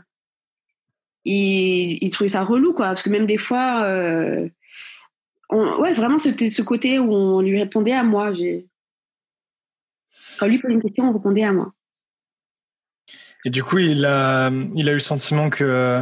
[1.25, 2.87] il, trouvait ça relou, quoi.
[2.87, 4.47] Parce que même des fois, euh,
[5.51, 8.31] ouais, vraiment, c'était ce côté où on lui répondait à moi.
[10.39, 11.73] Quand lui posait une question, on répondait à moi.
[13.43, 16.01] Et du coup, il a, il a eu le sentiment que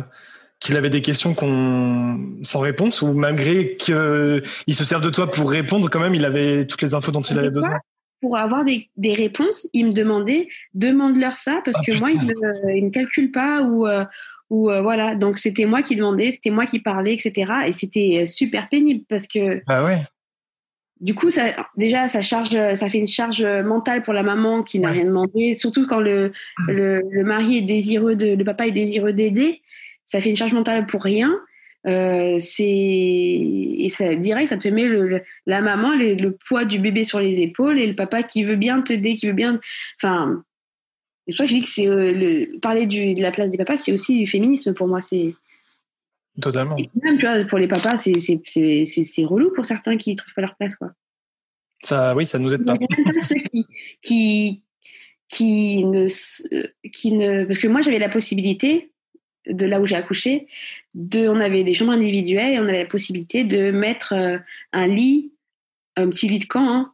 [0.65, 4.41] qu'il avait des questions qu'on sans réponse ou malgré qu'il
[4.73, 7.37] se serve de toi pour répondre, quand même, il avait toutes les infos dont il
[7.37, 7.79] avait besoin
[8.19, 12.19] Pour avoir des, des, réponses, il me demandait demande-leur ça parce ah, que moi, il
[12.19, 14.05] ne, me calcule pas ou, euh,
[14.49, 15.13] ou euh, voilà.
[15.13, 17.51] Donc, c'était moi qui demandais, c'était moi qui parlais, etc.
[17.67, 19.61] Et c'était euh, super pénible parce que.
[19.67, 19.99] Ah ouais.
[20.99, 21.43] Du coup, ça,
[21.77, 25.53] déjà, ça charge, ça fait une charge mentale pour la maman qui n'a rien demandé,
[25.53, 26.31] surtout quand le,
[26.69, 29.61] le, le, mari est désireux de, le papa est désireux d'aider
[30.05, 31.39] ça fait une charge mentale pour rien.
[31.87, 37.03] Euh, c'est et ça direct ça te met le, la maman le poids du bébé
[37.03, 39.59] sur les épaules et le papa qui veut bien t'aider qui veut bien
[40.01, 40.43] enfin
[41.27, 43.51] c'est pour ça que je dis que c'est euh, le parler du, de la place
[43.51, 45.35] des papas c'est aussi du féminisme pour moi c'est
[46.41, 46.75] totalement.
[47.03, 48.41] Même tu vois pour les papas c'est c'est
[48.85, 50.91] c'est relou pour certains qui trouvent pas leur place quoi.
[51.83, 52.77] Ça oui ça nous aide pas.
[53.21, 53.67] ceux qui,
[54.01, 54.63] qui
[55.29, 56.07] qui ne
[56.89, 58.91] qui ne parce que moi j'avais la possibilité
[59.47, 60.47] de là où j'ai accouché,
[60.95, 64.37] on avait des chambres individuelles et on avait la possibilité de mettre euh,
[64.73, 65.31] un lit,
[65.95, 66.93] un petit lit de camp, hein,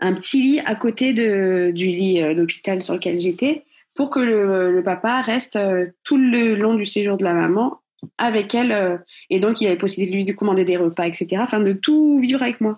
[0.00, 4.20] un petit lit à côté de, du lit euh, d'hôpital sur lequel j'étais, pour que
[4.20, 7.78] le, papa reste euh, tout le long du séjour de la maman
[8.18, 9.00] avec elle.
[9.30, 11.36] et donc, il avait possibilité de lui commander des repas, etc.
[11.38, 12.76] Enfin, de tout vivre avec moi.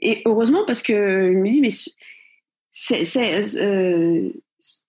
[0.00, 0.92] Et heureusement, parce que
[1.32, 1.70] je me dis, mais
[2.70, 3.04] c'est,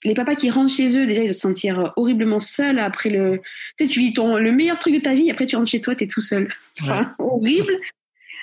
[0.08, 3.10] les papas qui rentrent chez eux, déjà, ils doivent se sentir euh, horriblement seuls après
[3.10, 3.41] le.
[3.78, 5.82] Tu sais, tu vis ton, le meilleur truc de ta vie, après tu rentres chez
[5.82, 6.48] toi, tu es tout seul.
[6.74, 6.86] C'est
[7.20, 7.78] horrible.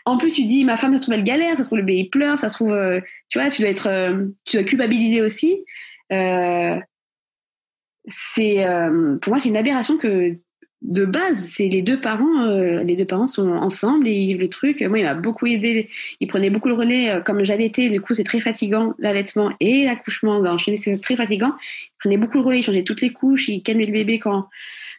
[0.05, 1.85] En plus, tu dis, ma femme, ça se trouve, elle galère, ça se trouve, le
[1.85, 3.01] bébé pleure, ça se trouve, euh,
[3.31, 5.65] tu vois, tu dois être, euh, tu dois culpabiliser aussi.
[6.11, 6.83] c'est,
[9.23, 10.37] pour moi, c'est une aberration que
[10.83, 14.41] de base, c'est les deux parents, euh, les deux parents sont ensemble et ils vivent
[14.41, 14.83] le truc.
[14.83, 15.89] Moi, il m'a beaucoup aidé.
[16.21, 17.89] Il prenait beaucoup le relais, euh, comme j'allaitais.
[17.89, 20.41] Du coup, c'est très fatigant l'allaitement et l'accouchement.
[20.41, 21.55] D'enchaîner, c'est très fatigant.
[21.63, 24.49] Il prenait beaucoup le relais, il changeait toutes les couches, il calmait le bébé quand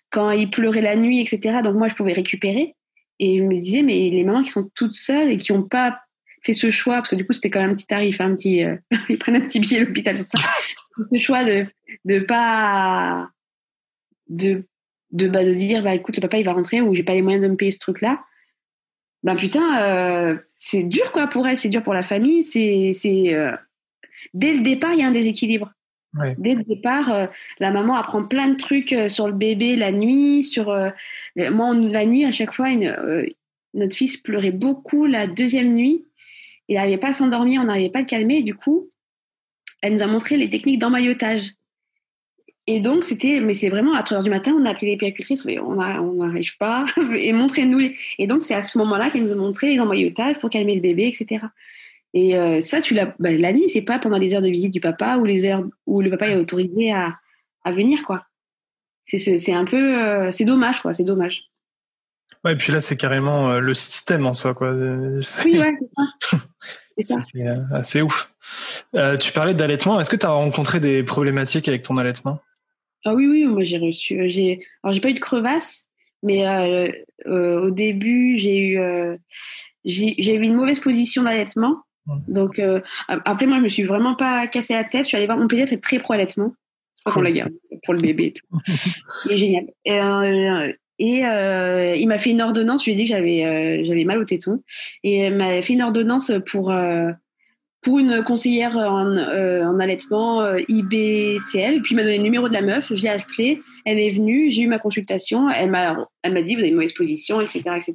[0.09, 1.59] quand il pleurait la nuit, etc.
[1.63, 2.75] Donc moi, je pouvais récupérer.
[3.19, 5.99] Et je me disais, mais les mamans qui sont toutes seules et qui n'ont pas
[6.41, 8.33] fait ce choix, parce que du coup, c'était quand même un petit tarif, hein, un
[8.33, 8.75] petit, euh,
[9.09, 10.37] ils prennent un petit billet à l'hôpital, ça.
[11.11, 11.65] ce choix de
[12.05, 13.29] de pas
[14.29, 14.63] de
[15.15, 17.21] de, bah, de dire bah écoute le papa il va rentrer ou j'ai pas les
[17.21, 18.23] moyens de me payer ce truc là
[19.23, 23.33] ben putain euh, c'est dur quoi pour elle c'est dur pour la famille c'est c'est
[23.33, 23.51] euh,
[24.33, 25.71] dès le départ il y a un déséquilibre.
[26.37, 27.27] Dès le départ euh,
[27.59, 30.67] la maman apprend plein de trucs sur le bébé la nuit sur
[31.35, 32.69] moi la nuit à chaque fois
[33.73, 36.05] notre fils pleurait beaucoup la deuxième nuit.
[36.69, 38.37] Il n'arrivait pas à s'endormir on n'arrivait pas à le calmer.
[38.37, 38.87] Et du coup
[39.81, 41.51] elle nous a montré les techniques d'emmaillotage.
[42.67, 44.97] Et donc, c'était, mais c'est vraiment à 3 heures du matin, on a appelé les
[44.97, 47.77] puéricultrices, mais on n'arrive pas, et montrez-nous.
[47.77, 47.95] Les...
[48.17, 50.81] Et donc, c'est à ce moment-là qu'elle nous a montré les emmaillotages pour calmer le
[50.81, 51.45] bébé, etc.
[52.15, 54.71] Et euh, ça, tu l'as, bah, la nuit, c'est pas pendant les heures de visite
[54.71, 57.19] du papa ou les heures où le papa est autorisé à,
[57.63, 58.25] à venir, quoi.
[59.05, 61.43] C'est, c'est un peu, euh, c'est dommage, quoi, c'est dommage.
[62.43, 64.71] Ouais, et puis là, c'est carrément euh, le système en soi, quoi.
[64.71, 65.73] Oui, ouais,
[66.97, 67.19] c'est ça.
[67.31, 68.33] c'est assez ouf.
[69.19, 69.99] tu parlais d'allaitement.
[69.99, 72.39] Est-ce que tu as rencontré des problématiques avec ton allaitement?
[73.05, 74.19] Ah oui, oui, moi j'ai reçu.
[74.19, 75.87] Euh, j'ai, alors j'ai pas eu de crevasse,
[76.23, 76.89] mais euh,
[77.27, 78.79] euh, au début j'ai eu,
[79.85, 81.77] j'ai, eu une mauvaise position d'allaitement.
[82.27, 82.61] Donc
[83.07, 85.03] après moi je me suis vraiment pas cassé la tête.
[85.03, 86.53] Je suis allée voir mon pédiatre est très pro allaitement.
[87.05, 87.53] pour la garde
[87.83, 88.33] pour le bébé.
[89.25, 89.67] il est génial.
[90.97, 92.83] Et, il m'a fait une ordonnance.
[92.83, 94.63] Je lui ai dit que j'avais j'avais mal au téton
[95.03, 96.71] et il m'a fait une ordonnance pour
[97.85, 101.81] pour une conseillère en, euh, en allaitement euh, IBCL.
[101.83, 104.49] Puis il m'a donné le numéro de la meuf, je l'ai appelée, elle est venue,
[104.49, 107.61] j'ai eu ma consultation, elle m'a, elle m'a dit vous avez une mauvaise position, etc.
[107.77, 107.93] etc.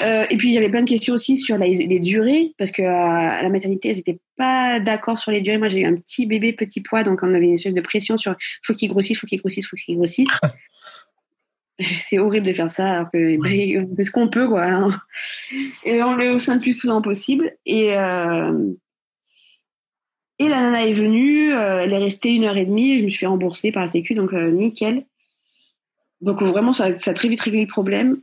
[0.00, 2.82] Euh, et puis il y avait plein de questions aussi sur les durées, parce que
[2.82, 5.58] à la maternité, elles n'étaient pas d'accord sur les durées.
[5.58, 8.16] Moi j'ai eu un petit bébé, petit poids, donc on avait une espèce de pression
[8.16, 10.28] sur faut qu'il grossisse, faut qu'il grossisse, faut qu'il grossisse.
[11.96, 15.00] c'est horrible de faire ça alors que bah, on fait ce qu'on peut quoi hein.
[15.84, 17.56] et on le au sein le plus pesant possible.
[17.66, 18.72] Et euh,
[20.38, 23.10] et la nana est venue euh, elle est restée une heure et demie je me
[23.10, 25.04] suis fait rembourser par la sécu donc euh, nickel.
[26.20, 28.18] Donc vraiment ça, ça, a très vite réglé le problème.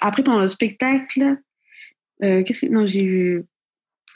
[0.00, 1.36] Après pendant le spectacle
[2.20, 3.44] qu'est-ce que non j'ai eu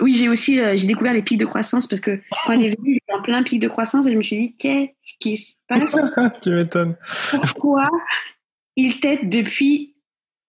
[0.01, 2.94] oui, j'ai aussi j'ai découvert les pics de croissance parce que quand elle est venue,
[2.94, 5.97] j'étais en plein pic de croissance et je me suis dit qu'est-ce qui se passe?
[6.42, 6.97] Tu m'étonnes.
[7.30, 7.88] Pourquoi?
[8.76, 9.94] Il tète depuis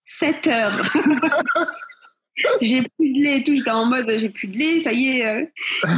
[0.01, 0.81] 7 heures.
[2.61, 3.55] j'ai plus de lait tout.
[3.55, 5.45] J'étais en mode, j'ai plus de lait, ça y est, euh,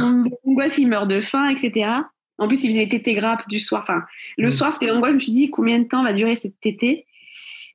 [0.00, 1.90] mon gosse, il meurt de faim, etc.
[2.38, 3.82] En plus, il faisait les tétés grappes du soir.
[3.82, 4.02] Enfin,
[4.38, 4.52] le mm.
[4.52, 5.10] soir, c'était l'angoisse.
[5.10, 7.06] Je me suis dit, combien de temps va durer cette tétée?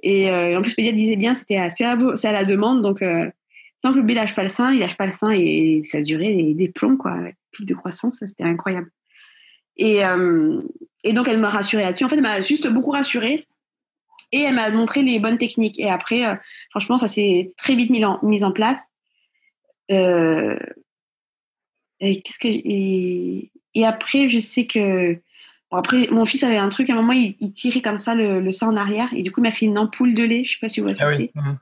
[0.01, 2.81] Et euh, en plus, Pédia disait bien, c'était assez à, à la demande.
[2.81, 3.29] Donc, euh,
[3.81, 6.01] tant que le bébé lâche pas le sein, il lâche pas le sein et ça
[6.01, 7.11] durait des, des plombs, quoi.
[7.11, 8.89] Avec pic de croissance, c'était incroyable.
[9.77, 9.99] Et,
[11.03, 12.05] et donc, elle m'a rassurée là-dessus.
[12.05, 13.45] En fait, elle m'a juste beaucoup rassurée
[14.36, 15.79] et elle m'a montré les bonnes techniques.
[15.79, 16.36] Et après, euh,
[16.69, 18.91] franchement, ça s'est très vite mis en, mis en place.
[19.91, 20.59] Euh,
[22.01, 25.17] et qu'est-ce que et, après, je sais que
[25.71, 26.89] après, mon fils avait un truc.
[26.89, 29.39] À un moment, il, tirait comme ça le, le, sang en arrière, et du coup,
[29.39, 30.43] il m'a fait une ampoule de lait.
[30.43, 31.57] Je sais pas si vous voyez ah mhm.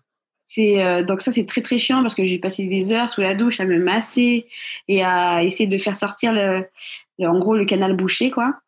[0.46, 0.84] c'est.
[0.84, 3.36] Euh, donc ça, c'est très très chiant parce que j'ai passé des heures sous la
[3.36, 4.48] douche à me masser
[4.88, 6.68] et à essayer de faire sortir le
[7.20, 8.63] en gros le canal bouché, quoi.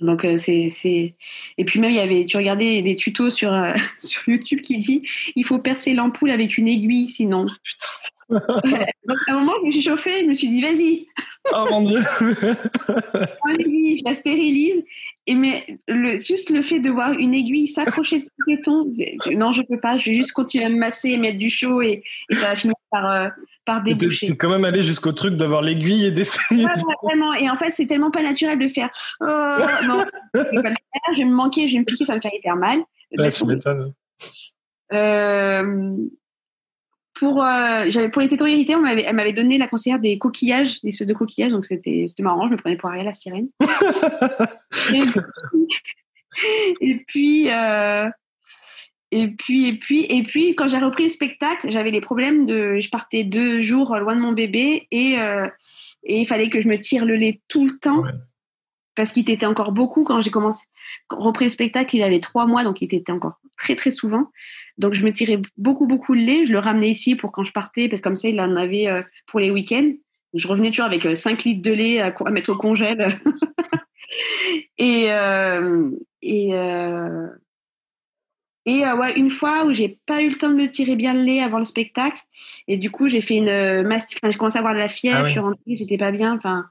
[0.00, 1.14] Donc euh, c'est c'est
[1.56, 4.78] et puis même il y avait tu regardais des tutos sur euh, sur YouTube qui
[4.78, 5.02] dit
[5.36, 7.46] il faut percer l'ampoule avec une aiguille sinon.
[7.62, 7.86] Putain.
[8.30, 11.06] Donc à un moment je me suis chauffée, je me suis dit vas-y.
[11.52, 12.00] Oh mon dieu.
[12.20, 14.82] je la stérilise
[15.26, 18.88] et mais le juste le fait de voir une aiguille s'accrocher de ce téton,
[19.32, 21.82] non je peux pas, je vais juste continuer à me masser et mettre du chaud
[21.82, 23.28] et, et ça va finir par euh,
[23.64, 24.26] par déboucher.
[24.26, 26.66] Tu quand même allé jusqu'au truc d'avoir l'aiguille et d'essayer.
[27.02, 27.34] vraiment.
[27.34, 28.90] Et en fait, c'est tellement pas naturel de faire.
[29.20, 30.04] Non,
[30.34, 31.14] je vais pas le faire.
[31.14, 32.80] Je vais me manquer, je vais me piquer, ça me faire hyper mal.
[33.16, 33.92] Ouais, tu m'étonnes.
[34.92, 35.96] Euh,
[37.14, 40.18] pour euh, j'avais pour les tétons irrités, on m'avait, elle m'avait donné la conseillère des
[40.18, 42.48] coquillages, des espèces de coquillages, donc c'était c'était marrant.
[42.48, 43.48] Je me prenais pour Ariel la sirène.
[46.80, 48.08] et puis, euh,
[49.10, 52.80] et puis, et puis, et puis, quand j'ai repris le spectacle, j'avais les problèmes de,
[52.80, 55.46] je partais deux jours loin de mon bébé et, euh,
[56.02, 58.02] et il fallait que je me tire le lait tout le temps
[58.94, 60.64] parce qu'il t'était encore beaucoup quand j'ai commencé,
[61.10, 64.30] repris le spectacle, il avait trois mois, donc il était encore très très souvent.
[64.78, 67.52] Donc je me tirais beaucoup beaucoup le lait, je le ramenais ici pour quand je
[67.52, 69.92] partais parce que comme ça il en avait euh, pour les week-ends.
[70.34, 73.20] Je revenais toujours avec 5 euh, litres de lait à, mettre au congèle.
[74.78, 75.08] et
[76.22, 76.52] et
[78.66, 81.12] et euh, ouais, une fois où j'ai pas eu le temps de me tirer bien
[81.12, 82.22] le lait avant le spectacle,
[82.66, 84.18] et du coup j'ai fait une euh, mastiff.
[84.22, 86.34] Enfin, j'ai commencé à avoir de la fièvre, ah je suis rentrée, j'étais pas bien.
[86.34, 86.66] Enfin,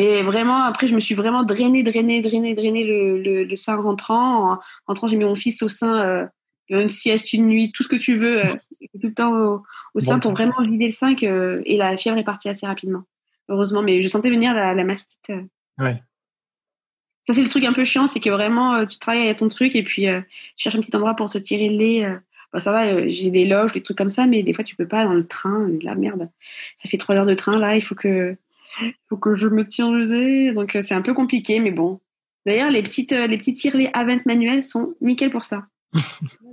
[0.00, 3.76] et vraiment après je me suis vraiment drainé, drainé, drainé, drainé le, le, le sein
[3.76, 4.52] rentrant.
[4.52, 6.26] En rentrant, j'ai mis mon fils au sein, euh,
[6.68, 8.54] une sieste, une nuit, tout ce que tu veux, euh,
[9.00, 9.62] tout le temps au,
[9.94, 11.14] au sein pour vraiment vider le sein.
[11.14, 13.04] Que, et la fièvre est partie assez rapidement,
[13.48, 13.82] heureusement.
[13.82, 15.32] Mais je sentais venir la, la mastite.
[15.78, 16.02] Ouais
[17.28, 19.48] ça c'est le truc un peu chiant, c'est que vraiment euh, tu travailles à ton
[19.48, 20.22] truc et puis euh,
[20.56, 22.04] tu cherches un petit endroit pour se tirer le lait.
[22.06, 22.16] Euh.
[22.54, 24.88] Bah, ça va, j'ai des loges, des trucs comme ça, mais des fois tu peux
[24.88, 25.68] pas dans le train.
[25.68, 26.30] De la merde,
[26.78, 28.34] ça fait trois heures de train là, il faut que,
[29.08, 32.00] faut que je me tire le donc c'est un peu compliqué, mais bon.
[32.46, 35.66] D'ailleurs, les petites, les petits tirelets Avent manuels sont nickel pour ça.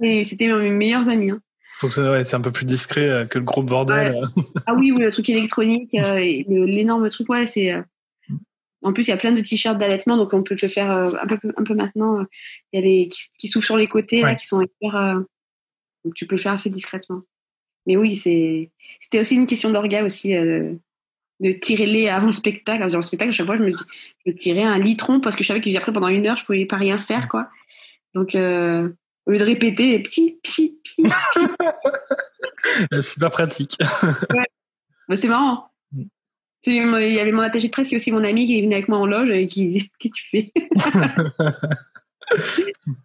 [0.02, 1.32] C'était mes meilleurs amis.
[1.32, 1.42] Hein.
[1.82, 4.22] Donc c'est un peu plus discret que le gros bordel.
[4.66, 7.74] ah oui, oui, le truc électronique, l'énorme truc, ouais, c'est.
[8.82, 11.28] En plus, il y a plein de t-shirts d'allaitement, donc on peut le faire un
[11.28, 12.24] peu, un peu maintenant.
[12.72, 15.22] Il y a les qui, qui s'ouvrent sur les côtés, là, qui sont hyper.
[16.04, 17.22] donc tu peux le faire assez discrètement.
[17.88, 18.72] Mais oui, c'est.
[19.00, 20.34] C'était aussi une question d'orga aussi
[21.40, 22.84] de tirer les avant le spectacle.
[22.84, 23.72] Avant le spectacle, à chaque fois, je me,
[24.26, 26.78] je tirais un litron parce que je savais qu'après, pendant une heure, je pouvais pas
[26.78, 27.50] rien faire, quoi.
[28.14, 28.90] Donc, euh,
[29.26, 31.04] au lieu de répéter, petit, petit, petit,
[33.02, 33.78] Super pratique.
[34.34, 35.16] ouais.
[35.16, 35.70] c'est marrant.
[35.92, 36.04] Mm.
[36.68, 38.74] Il y avait mon attaché de presse qui est aussi mon ami qui est venu
[38.74, 40.52] avec moi en loge et qui disait Qu'est-ce que tu fais?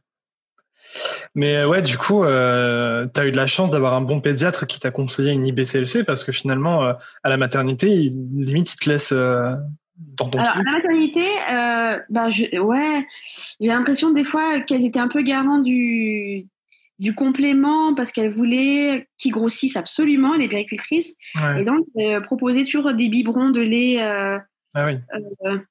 [1.34, 4.20] Mais euh, ouais, du coup, euh, tu as eu de la chance d'avoir un bon
[4.20, 8.76] pédiatre qui t'a conseillé une IBCLC parce que finalement, euh, à la maternité, limite, il
[8.76, 9.54] te laisse euh,
[9.96, 11.24] dans ton Alors, à la maternité,
[12.10, 13.06] bah, je, ouais,
[13.60, 16.46] j'ai l'impression des fois qu'elles étaient un peu garants du,
[16.98, 21.14] du complément parce qu'elles voulaient qu'ils grossissent absolument, les péricultrices.
[21.58, 21.86] Et donc,
[22.24, 23.98] proposaient toujours des biberons de lait.
[24.74, 24.98] Ah oui.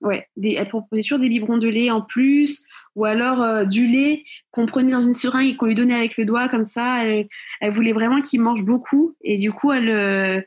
[0.02, 2.64] ouais, des, elles proposaient toujours des biberons de lait en plus
[2.96, 6.18] ou alors euh, du lait qu'on prenait dans une seringue et qu'on lui donnait avec
[6.18, 7.06] le doigt comme ça.
[7.06, 10.42] Elle, voulait vraiment qu'il mange beaucoup et du coup elle, euh,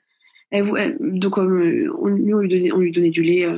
[1.01, 3.49] donc on, lui donnait, on lui donnait du lait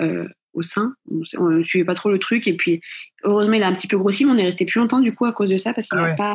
[0.00, 0.94] euh, au sein.
[1.38, 2.80] On ne suivait pas trop le truc et puis
[3.22, 5.26] heureusement il a un petit peu grossi, mais on est resté plus longtemps du coup
[5.26, 6.34] à cause de ça parce qu'il n'a ah pas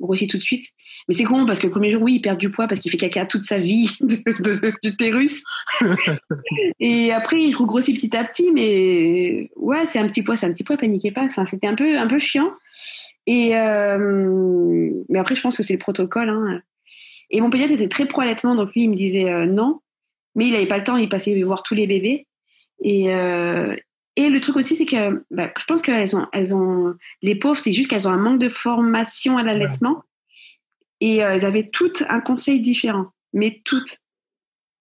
[0.00, 0.64] grossit tout de suite.
[1.08, 2.90] Mais c'est con parce que le premier jour, oui, il perd du poids parce qu'il
[2.90, 3.90] fait caca toute sa vie
[4.82, 5.42] d'utérus.
[6.80, 8.50] et après, il regrossit petit à petit.
[8.52, 11.24] Mais ouais, c'est un petit poids, c'est un petit poids, paniquez pas.
[11.24, 12.50] Enfin, c'était un peu, un peu chiant.
[13.26, 16.28] Et euh, mais après, je pense que c'est le protocole.
[16.28, 16.60] Hein.
[17.30, 19.80] Et mon pédiatre était très pro allaitement, donc lui, il me disait euh, non.
[20.34, 22.26] Mais il n'avait pas le temps, il passait voir tous les bébés.
[22.82, 23.76] Et, euh,
[24.16, 27.58] et le truc aussi, c'est que bah, je pense qu'elles ont, elles ont, les pauvres,
[27.58, 30.02] c'est juste qu'elles ont un manque de formation à l'allaitement.
[31.00, 33.98] Et euh, elles avaient toutes un conseil différent, mais toutes.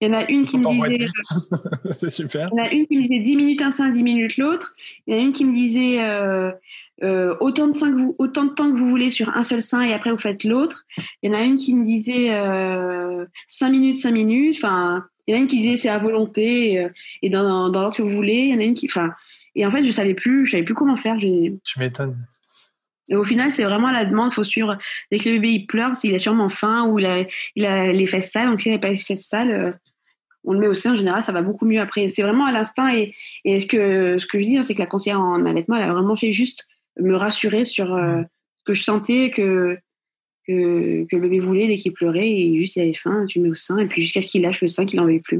[0.01, 1.07] Il y en a une qui me disait.
[1.91, 2.49] c'est super.
[2.51, 4.73] Il y en a une qui me disait 10 minutes un sein, 10 minutes l'autre.
[5.05, 6.51] Il y en a une qui me disait euh,
[7.03, 9.61] euh, autant, de temps que vous, autant de temps que vous voulez sur un seul
[9.61, 10.85] sein et après vous faites l'autre.
[11.21, 12.29] Il y en a une qui me disait
[13.45, 14.55] 5 minutes, 5 minutes.
[14.57, 16.87] Enfin, il y en a une qui disait c'est à volonté et,
[17.21, 18.33] et dans, dans l'ordre que vous voulez.
[18.33, 18.87] Il y en a une qui.
[18.87, 19.11] Enfin,
[19.53, 21.17] et en fait, je savais plus, je savais plus comment faire.
[21.17, 22.17] Tu m'étonnes.
[23.09, 24.31] Et au final, c'est vraiment à la demande.
[24.31, 24.77] Il faut suivre.
[25.11, 27.25] Dès que le bébé il pleure, s'il a sûrement faim ou il a,
[27.55, 28.47] il a les fesses sales.
[28.47, 29.71] Donc, s'il n'a pas les fesses sales, euh,
[30.45, 30.93] on le met au sein.
[30.93, 32.07] En général, ça va beaucoup mieux après.
[32.07, 32.91] C'est vraiment à l'instinct.
[32.91, 33.13] Et,
[33.45, 35.89] et ce, que, ce que je dis, hein, c'est que la conseillère en allaitement, elle
[35.89, 36.67] a vraiment fait juste
[36.99, 38.21] me rassurer sur euh,
[38.59, 39.77] ce que je sentais que,
[40.51, 42.29] que, que, le bébé voulait dès qu'il pleurait.
[42.29, 43.77] Et juste, il avait faim, tu le mets au sein.
[43.77, 45.39] Et puis, jusqu'à ce qu'il lâche le sein, qu'il n'en veuille plus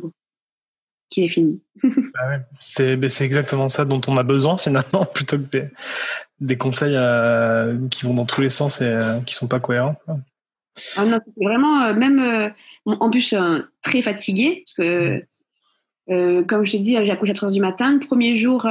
[1.10, 1.62] qui est fini.
[2.14, 2.40] Bah
[2.78, 5.68] ben, c'est exactement ça dont on a besoin finalement, plutôt que des,
[6.40, 9.96] des conseils euh, qui vont dans tous les sens et euh, qui sont pas cohérents.
[10.96, 12.54] Ah non, vraiment, euh, même
[12.86, 13.36] en plus
[13.82, 15.26] très fatigué, parce que
[16.48, 17.94] comme je te dis, j'ai accouché à 4 h du matin.
[17.94, 18.62] Le premier jour,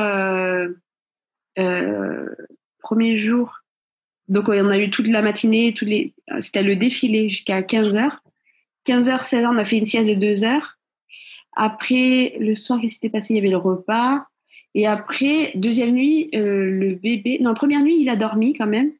[2.82, 3.57] premier jour,
[4.28, 8.10] donc on a eu toute la matinée, les, c'était le défilé jusqu'à 15 h
[8.84, 10.78] 15 h 16 h on a fait une sieste de 2 heures.
[11.56, 13.34] Après, le soir, qu'est-ce qui s'était passé?
[13.34, 14.24] Il y avait le repas.
[14.74, 17.38] Et après, deuxième nuit, euh, le bébé.
[17.40, 18.92] Non, première nuit, il a dormi quand même.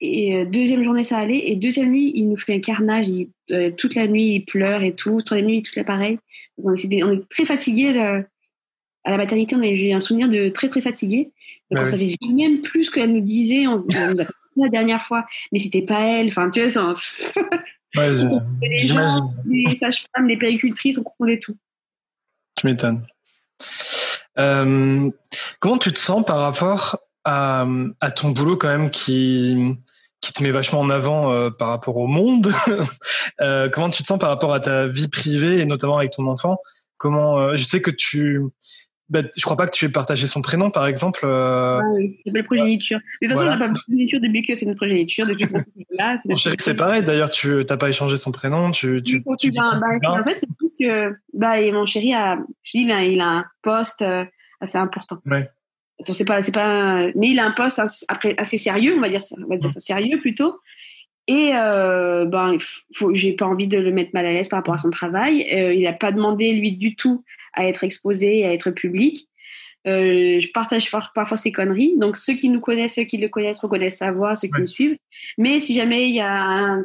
[0.00, 1.50] Et euh, deuxième journée, ça allait.
[1.50, 3.08] Et deuxième nuit, il nous fait un carnage.
[3.50, 5.22] Euh, toute la nuit, il pleure et tout.
[5.22, 6.18] Troisième nuit, tout l'appareil.
[6.58, 7.98] On, on était très fatigués.
[9.04, 11.30] à la maternité, on a eu un souvenir de très, très fatigué.
[11.72, 13.66] Donc, bah on savait même plus ce qu'elle nous disait.
[13.66, 16.28] On, on nous a la dernière fois, mais c'était pas elle.
[16.28, 16.94] Enfin, tu vois,
[17.94, 18.10] Ouais,
[18.62, 21.56] les les sages-femmes, les péricultrices, on comprenait tout.
[22.56, 23.06] Tu m'étonnes.
[24.38, 25.10] Euh,
[25.60, 27.66] comment tu te sens par rapport à,
[28.00, 29.76] à, ton boulot quand même qui,
[30.22, 32.52] qui te met vachement en avant euh, par rapport au monde?
[33.40, 36.26] Euh, Comment tu te sens par rapport à ta vie privée et notamment avec ton
[36.28, 36.58] enfant?
[36.96, 38.40] Comment Je sais que tu
[39.12, 41.20] bah, je crois pas que tu aies partagé son prénom, par exemple.
[41.24, 41.80] Euh...
[41.82, 42.98] Ah oui, s'appelle progéniture.
[43.20, 43.56] Mais de toute façon, voilà.
[43.56, 46.16] on n'a pas de progéniture depuis que c'est une progéniture, depuis que c'est là.
[46.24, 47.02] Mon chéri, c'est pareil.
[47.02, 48.70] D'ailleurs, tu n'as pas échangé son prénom.
[48.70, 52.38] Tu, tu, tu, dis bah, en fait, c'est tout que bah, et mon chéri a,
[52.62, 54.24] je dis, il a, il a un poste euh,
[54.60, 55.18] assez important.
[55.26, 55.50] Ouais.
[56.00, 59.10] Attends, c'est pas, c'est pas, mais il a un poste après assez sérieux, on va
[59.10, 60.58] dire ça, on va dire ça sérieux plutôt.
[61.28, 62.56] Et euh, ben,
[62.94, 65.46] faut, j'ai pas envie de le mettre mal à l'aise par rapport à son travail.
[65.52, 69.28] Euh, il n'a pas demandé lui du tout à être exposé, à être public.
[69.84, 71.94] Euh, je partage parfois ses conneries.
[71.98, 74.66] Donc ceux qui nous connaissent, ceux qui le connaissent reconnaissent sa voix, ceux qui nous
[74.66, 74.96] suivent.
[75.38, 76.82] Mais si jamais il y a un,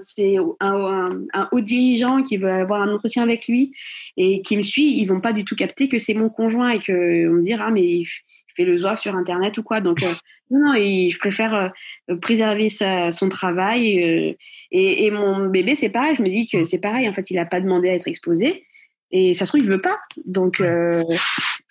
[0.59, 3.71] un, un, haut dirigeant qui veut avoir un entretien avec lui
[4.17, 6.79] et qui me suit, ils vont pas du tout capter que c'est mon conjoint et
[6.79, 8.07] que on me dira ah mais il
[8.55, 9.79] fait le zoif sur Internet ou quoi.
[9.79, 10.01] Donc,
[10.49, 11.71] non, non, et je préfère
[12.21, 13.89] préserver sa, son travail.
[14.71, 16.15] Et, et, mon bébé, c'est pareil.
[16.17, 17.07] Je me dis que c'est pareil.
[17.07, 18.65] En fait, il n'a pas demandé à être exposé.
[19.11, 19.97] Et ça se trouve, il veut pas.
[20.25, 21.03] Donc, euh,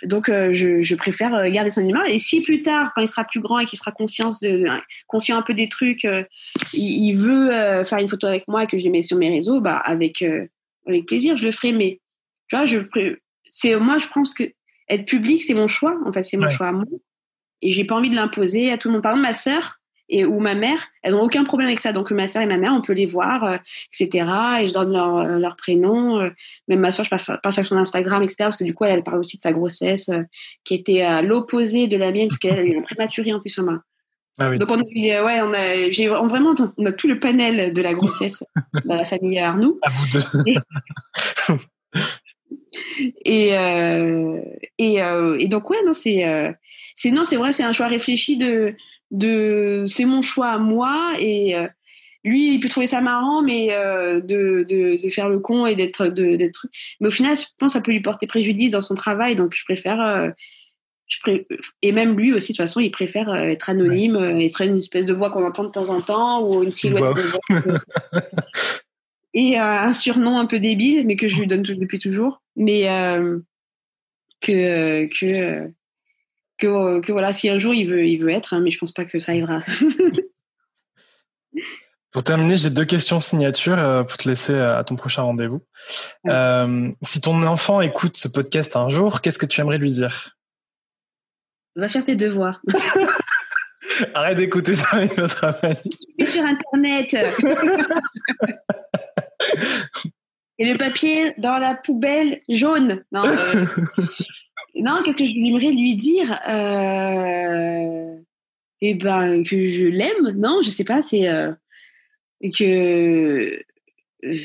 [0.02, 2.10] donc euh, je, je, préfère garder son animal.
[2.10, 4.64] Et si plus tard, quand il sera plus grand et qu'il sera conscient, de,
[5.06, 6.24] conscient un peu des trucs, euh,
[6.72, 9.18] il, il, veut euh, faire une photo avec moi et que je les mets sur
[9.18, 10.24] mes réseaux, bah, avec,
[10.86, 11.72] avec plaisir, je le ferai.
[11.72, 12.00] Mais
[12.48, 12.78] tu vois, je,
[13.50, 14.44] c'est, moi, je pense que
[14.88, 15.98] être public, c'est mon choix.
[16.06, 16.84] En fait, c'est mon choix à moi.
[17.60, 19.02] Et j'ai pas envie de l'imposer à tout le monde.
[19.02, 19.75] Par exemple, ma sœur,
[20.08, 21.92] et ou ma mère, elles n'ont aucun problème avec ça.
[21.92, 23.56] Donc ma soeur et ma mère, on peut les voir, euh,
[23.92, 24.28] etc.
[24.60, 26.20] Et je donne leur, euh, leur prénom.
[26.20, 26.30] Euh,
[26.68, 27.10] même ma soeur, je
[27.42, 28.36] passe sur son Instagram, etc.
[28.40, 30.10] Parce que du coup, elle, parle aussi de sa grossesse,
[30.64, 33.58] qui était à l'opposé de la mienne, parce qu'elle a eu un prématuré en plus
[33.58, 33.82] en main.
[34.38, 34.58] Ah oui.
[34.58, 37.94] Donc on a, ouais, on a, j'ai vraiment, on a tout le panel de la
[37.94, 38.44] grossesse
[38.84, 39.78] dans la famille Arnoux.
[39.82, 41.56] À vous deux.
[43.24, 43.52] Et,
[44.78, 46.54] et, et, donc ouais non c'est
[46.94, 48.74] c'est non c'est vrai c'est un choix réfléchi de
[49.10, 51.68] de c'est mon choix à moi et euh,
[52.24, 55.76] lui il peut trouver ça marrant mais euh, de, de, de, faire le con et
[55.76, 56.66] d'être d'être
[57.00, 59.54] mais au final je pense que ça peut lui porter préjudice dans son travail donc
[59.54, 60.30] je préfère euh,
[61.06, 61.46] je pré...
[61.82, 65.14] et même lui aussi de toute façon il préfère être anonyme être une espèce de
[65.14, 67.04] voix qu'on entend de temps en temps ou une silhouette
[69.34, 72.88] et un surnom un peu débile mais que je lui donne depuis toujours mais
[74.40, 75.70] que que
[76.58, 78.92] que, que, voilà, si un jour il veut, il veut être, hein, mais je pense
[78.92, 79.60] pas que ça arrivera.
[82.10, 85.62] pour terminer, j'ai deux questions signature euh, pour te laisser à ton prochain rendez-vous.
[86.26, 90.36] Euh, si ton enfant écoute ce podcast un jour, qu'est-ce que tu aimerais lui dire?
[91.76, 92.60] Va faire tes devoirs.
[94.14, 95.76] Arrête d'écouter ça, il va travailler.
[96.26, 97.12] sur Internet.
[100.58, 103.04] Et le papier dans la poubelle jaune.
[103.12, 103.66] Non, euh,
[104.82, 108.16] non, qu'est-ce que j'aimerais lui dire euh...
[108.82, 111.52] Eh ben, que je l'aime, non, je sais pas, c'est euh...
[112.58, 113.58] que
[114.24, 114.38] euh,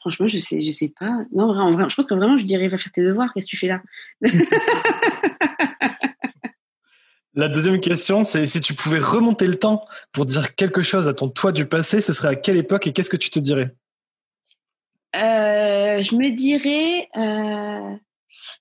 [0.00, 1.24] franchement, je sais, je sais pas.
[1.32, 3.32] Non, vraiment, je pense que vraiment, je dirais va faire tes devoirs.
[3.34, 3.82] Qu'est-ce que tu fais là?
[7.34, 11.12] La deuxième question, c'est si tu pouvais remonter le temps pour dire quelque chose à
[11.12, 13.74] ton toi du passé, ce serait à quelle époque et qu'est-ce que tu te dirais?
[15.12, 17.08] Je me dirais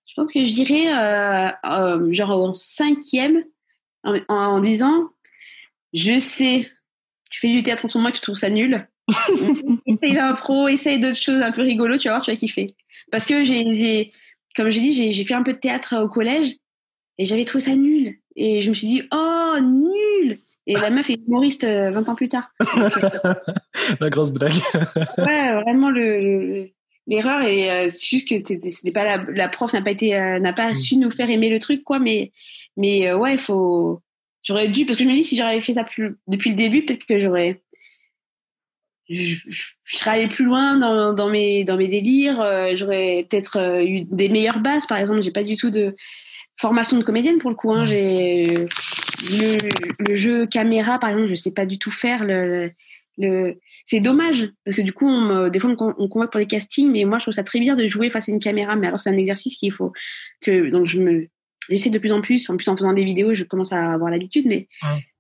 [0.05, 3.43] je pense que je dirais, euh, euh, genre en cinquième,
[4.03, 5.09] en, en, disant,
[5.93, 6.72] je sais,
[7.30, 8.88] tu fais du théâtre en ce moment, tu trouves ça nul.
[9.86, 12.76] essaye l'impro, essaye d'autres choses un peu rigolo, tu vas voir, tu vas kiffer.
[13.11, 14.11] Parce que j'ai,
[14.55, 16.55] comme j'ai dit, j'ai fait un peu de théâtre au collège
[17.18, 18.18] et j'avais trouvé ça nul.
[18.36, 20.39] Et je me suis dit, oh, nul!
[20.68, 22.51] Et la meuf est humoriste 20 euh, ans plus tard.
[23.99, 24.55] la grosse blague.
[25.18, 26.70] ouais, vraiment le,
[27.07, 28.35] l'erreur et euh, c'est juste que
[28.69, 30.75] c'était pas la, la, prof n'a pas été euh, n'a pas mm.
[30.75, 32.31] su nous faire aimer le truc quoi mais
[32.77, 34.01] mais euh, ouais il faut
[34.43, 36.83] j'aurais dû parce que je me dis si j'aurais fait ça plus, depuis le début
[36.83, 37.61] peut-être que j'aurais
[39.07, 39.35] je,
[39.83, 42.43] serais allée plus loin dans, dans mes dans mes délires
[42.75, 45.95] j'aurais peut-être eu des meilleures bases par exemple j'ai pas du tout de
[46.57, 47.83] formation de comédienne pour le coup hein.
[47.83, 47.85] Mm.
[47.85, 48.67] j'ai
[49.29, 49.57] le,
[49.99, 52.71] le, jeu caméra par exemple je sais pas du tout faire le
[53.18, 53.59] le...
[53.86, 57.05] c'est dommage parce que du coup on des fois on, convoque pour des castings mais
[57.05, 58.76] moi je trouve ça très bien de jouer face à une caméra.
[58.76, 59.93] Mais alors c'est un exercice qu'il faut
[60.41, 61.28] que donc je me
[61.70, 64.11] j'essaie de plus en plus en plus en faisant des vidéos je commence à avoir
[64.11, 64.45] l'habitude.
[64.47, 64.68] Mais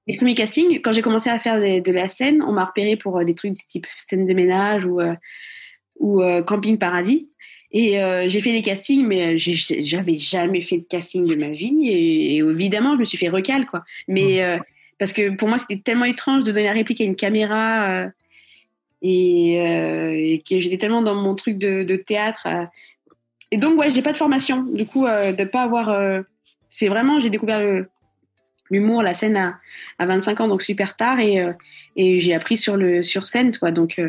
[0.07, 3.17] les premiers castings quand j'ai commencé à faire de, la scène on m'a repéré pour
[3.17, 5.15] euh, des trucs type scène de ménage ou euh,
[5.99, 7.29] ou euh, camping paradis.
[7.71, 11.89] Et j'ai fait des castings mais j'avais jamais fait de casting de ma vie.
[11.89, 13.83] Et, évidemment je me suis fait recal quoi.
[14.07, 14.59] Mais
[14.99, 18.09] parce que pour moi c'était tellement étrange de donner la réplique à une caméra euh,
[19.01, 22.65] et, euh, et, que j'étais tellement dans mon truc de, théâtre euh.
[23.51, 24.63] et donc ouais j'ai pas de formation.
[24.63, 26.21] Du coup euh, de pas avoir euh,
[26.69, 27.61] c'est vraiment j'ai découvert
[28.71, 29.59] l'humour la scène à,
[29.99, 31.39] à 25 ans donc super tard et
[31.95, 33.71] et j'ai appris sur le sur scène quoi.
[33.71, 34.01] Donc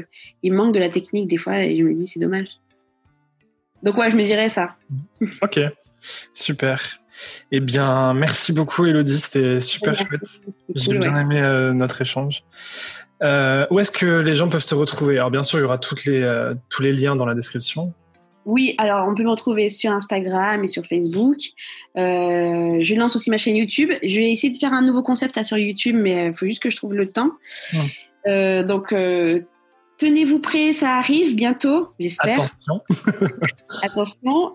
[0.42, 2.48] il manque de la technique des fois et je me dis c'est dommage.
[3.82, 4.76] Donc ouais je me dirais ça.
[5.42, 5.60] Ok.
[6.32, 7.00] Super
[7.52, 9.18] eh bien, merci beaucoup, Elodie.
[9.18, 10.20] C'était super chouette.
[10.74, 12.44] J'ai bien aimé euh, notre échange.
[13.22, 15.18] Euh, où est-ce que les gens peuvent te retrouver?
[15.18, 17.94] Alors, bien sûr, il y aura toutes les, euh, tous les liens dans la description.
[18.44, 21.38] Oui, alors on peut me retrouver sur Instagram et sur Facebook.
[21.96, 23.90] je lance aussi ma chaîne YouTube.
[24.04, 26.70] Je vais essayer de faire un nouveau concept sur YouTube, mais il faut juste que
[26.70, 27.32] je trouve le temps.
[28.24, 28.94] donc,
[29.98, 32.40] tenez-vous prêts, ça arrive bientôt, j'espère.
[32.40, 32.82] Attention.
[33.82, 34.54] Attention.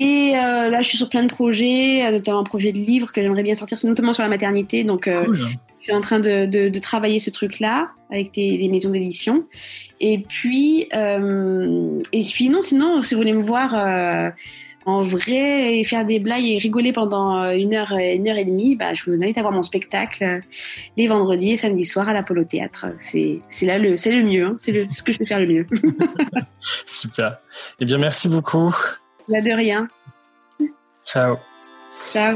[0.00, 3.12] Et euh, là, je suis sur plein de projets, euh, notamment un projet de livre
[3.12, 4.82] que j'aimerais bien sortir, notamment sur la maternité.
[4.82, 5.24] Donc, euh,
[5.78, 9.44] je suis en train de, de, de travailler ce truc-là avec des, des maisons d'édition.
[10.00, 14.32] Et puis, euh, et puis non, sinon, si vous voulez me voir
[14.86, 18.74] en vrai et faire des blagues et rigoler pendant une heure, une heure et demie,
[18.76, 20.40] bah, je vous invite à voir mon spectacle
[20.96, 22.86] les vendredis et samedis soirs à l'Apollo Théâtre.
[22.98, 24.56] C'est, là le, c'est le mieux, hein.
[24.58, 25.66] c'est le, ce que je peux faire le mieux.
[26.86, 27.38] Super.
[27.80, 28.74] Eh bien, merci beaucoup.
[29.28, 29.88] Pas de rien.
[31.04, 31.38] Ciao.
[32.12, 32.34] Ciao.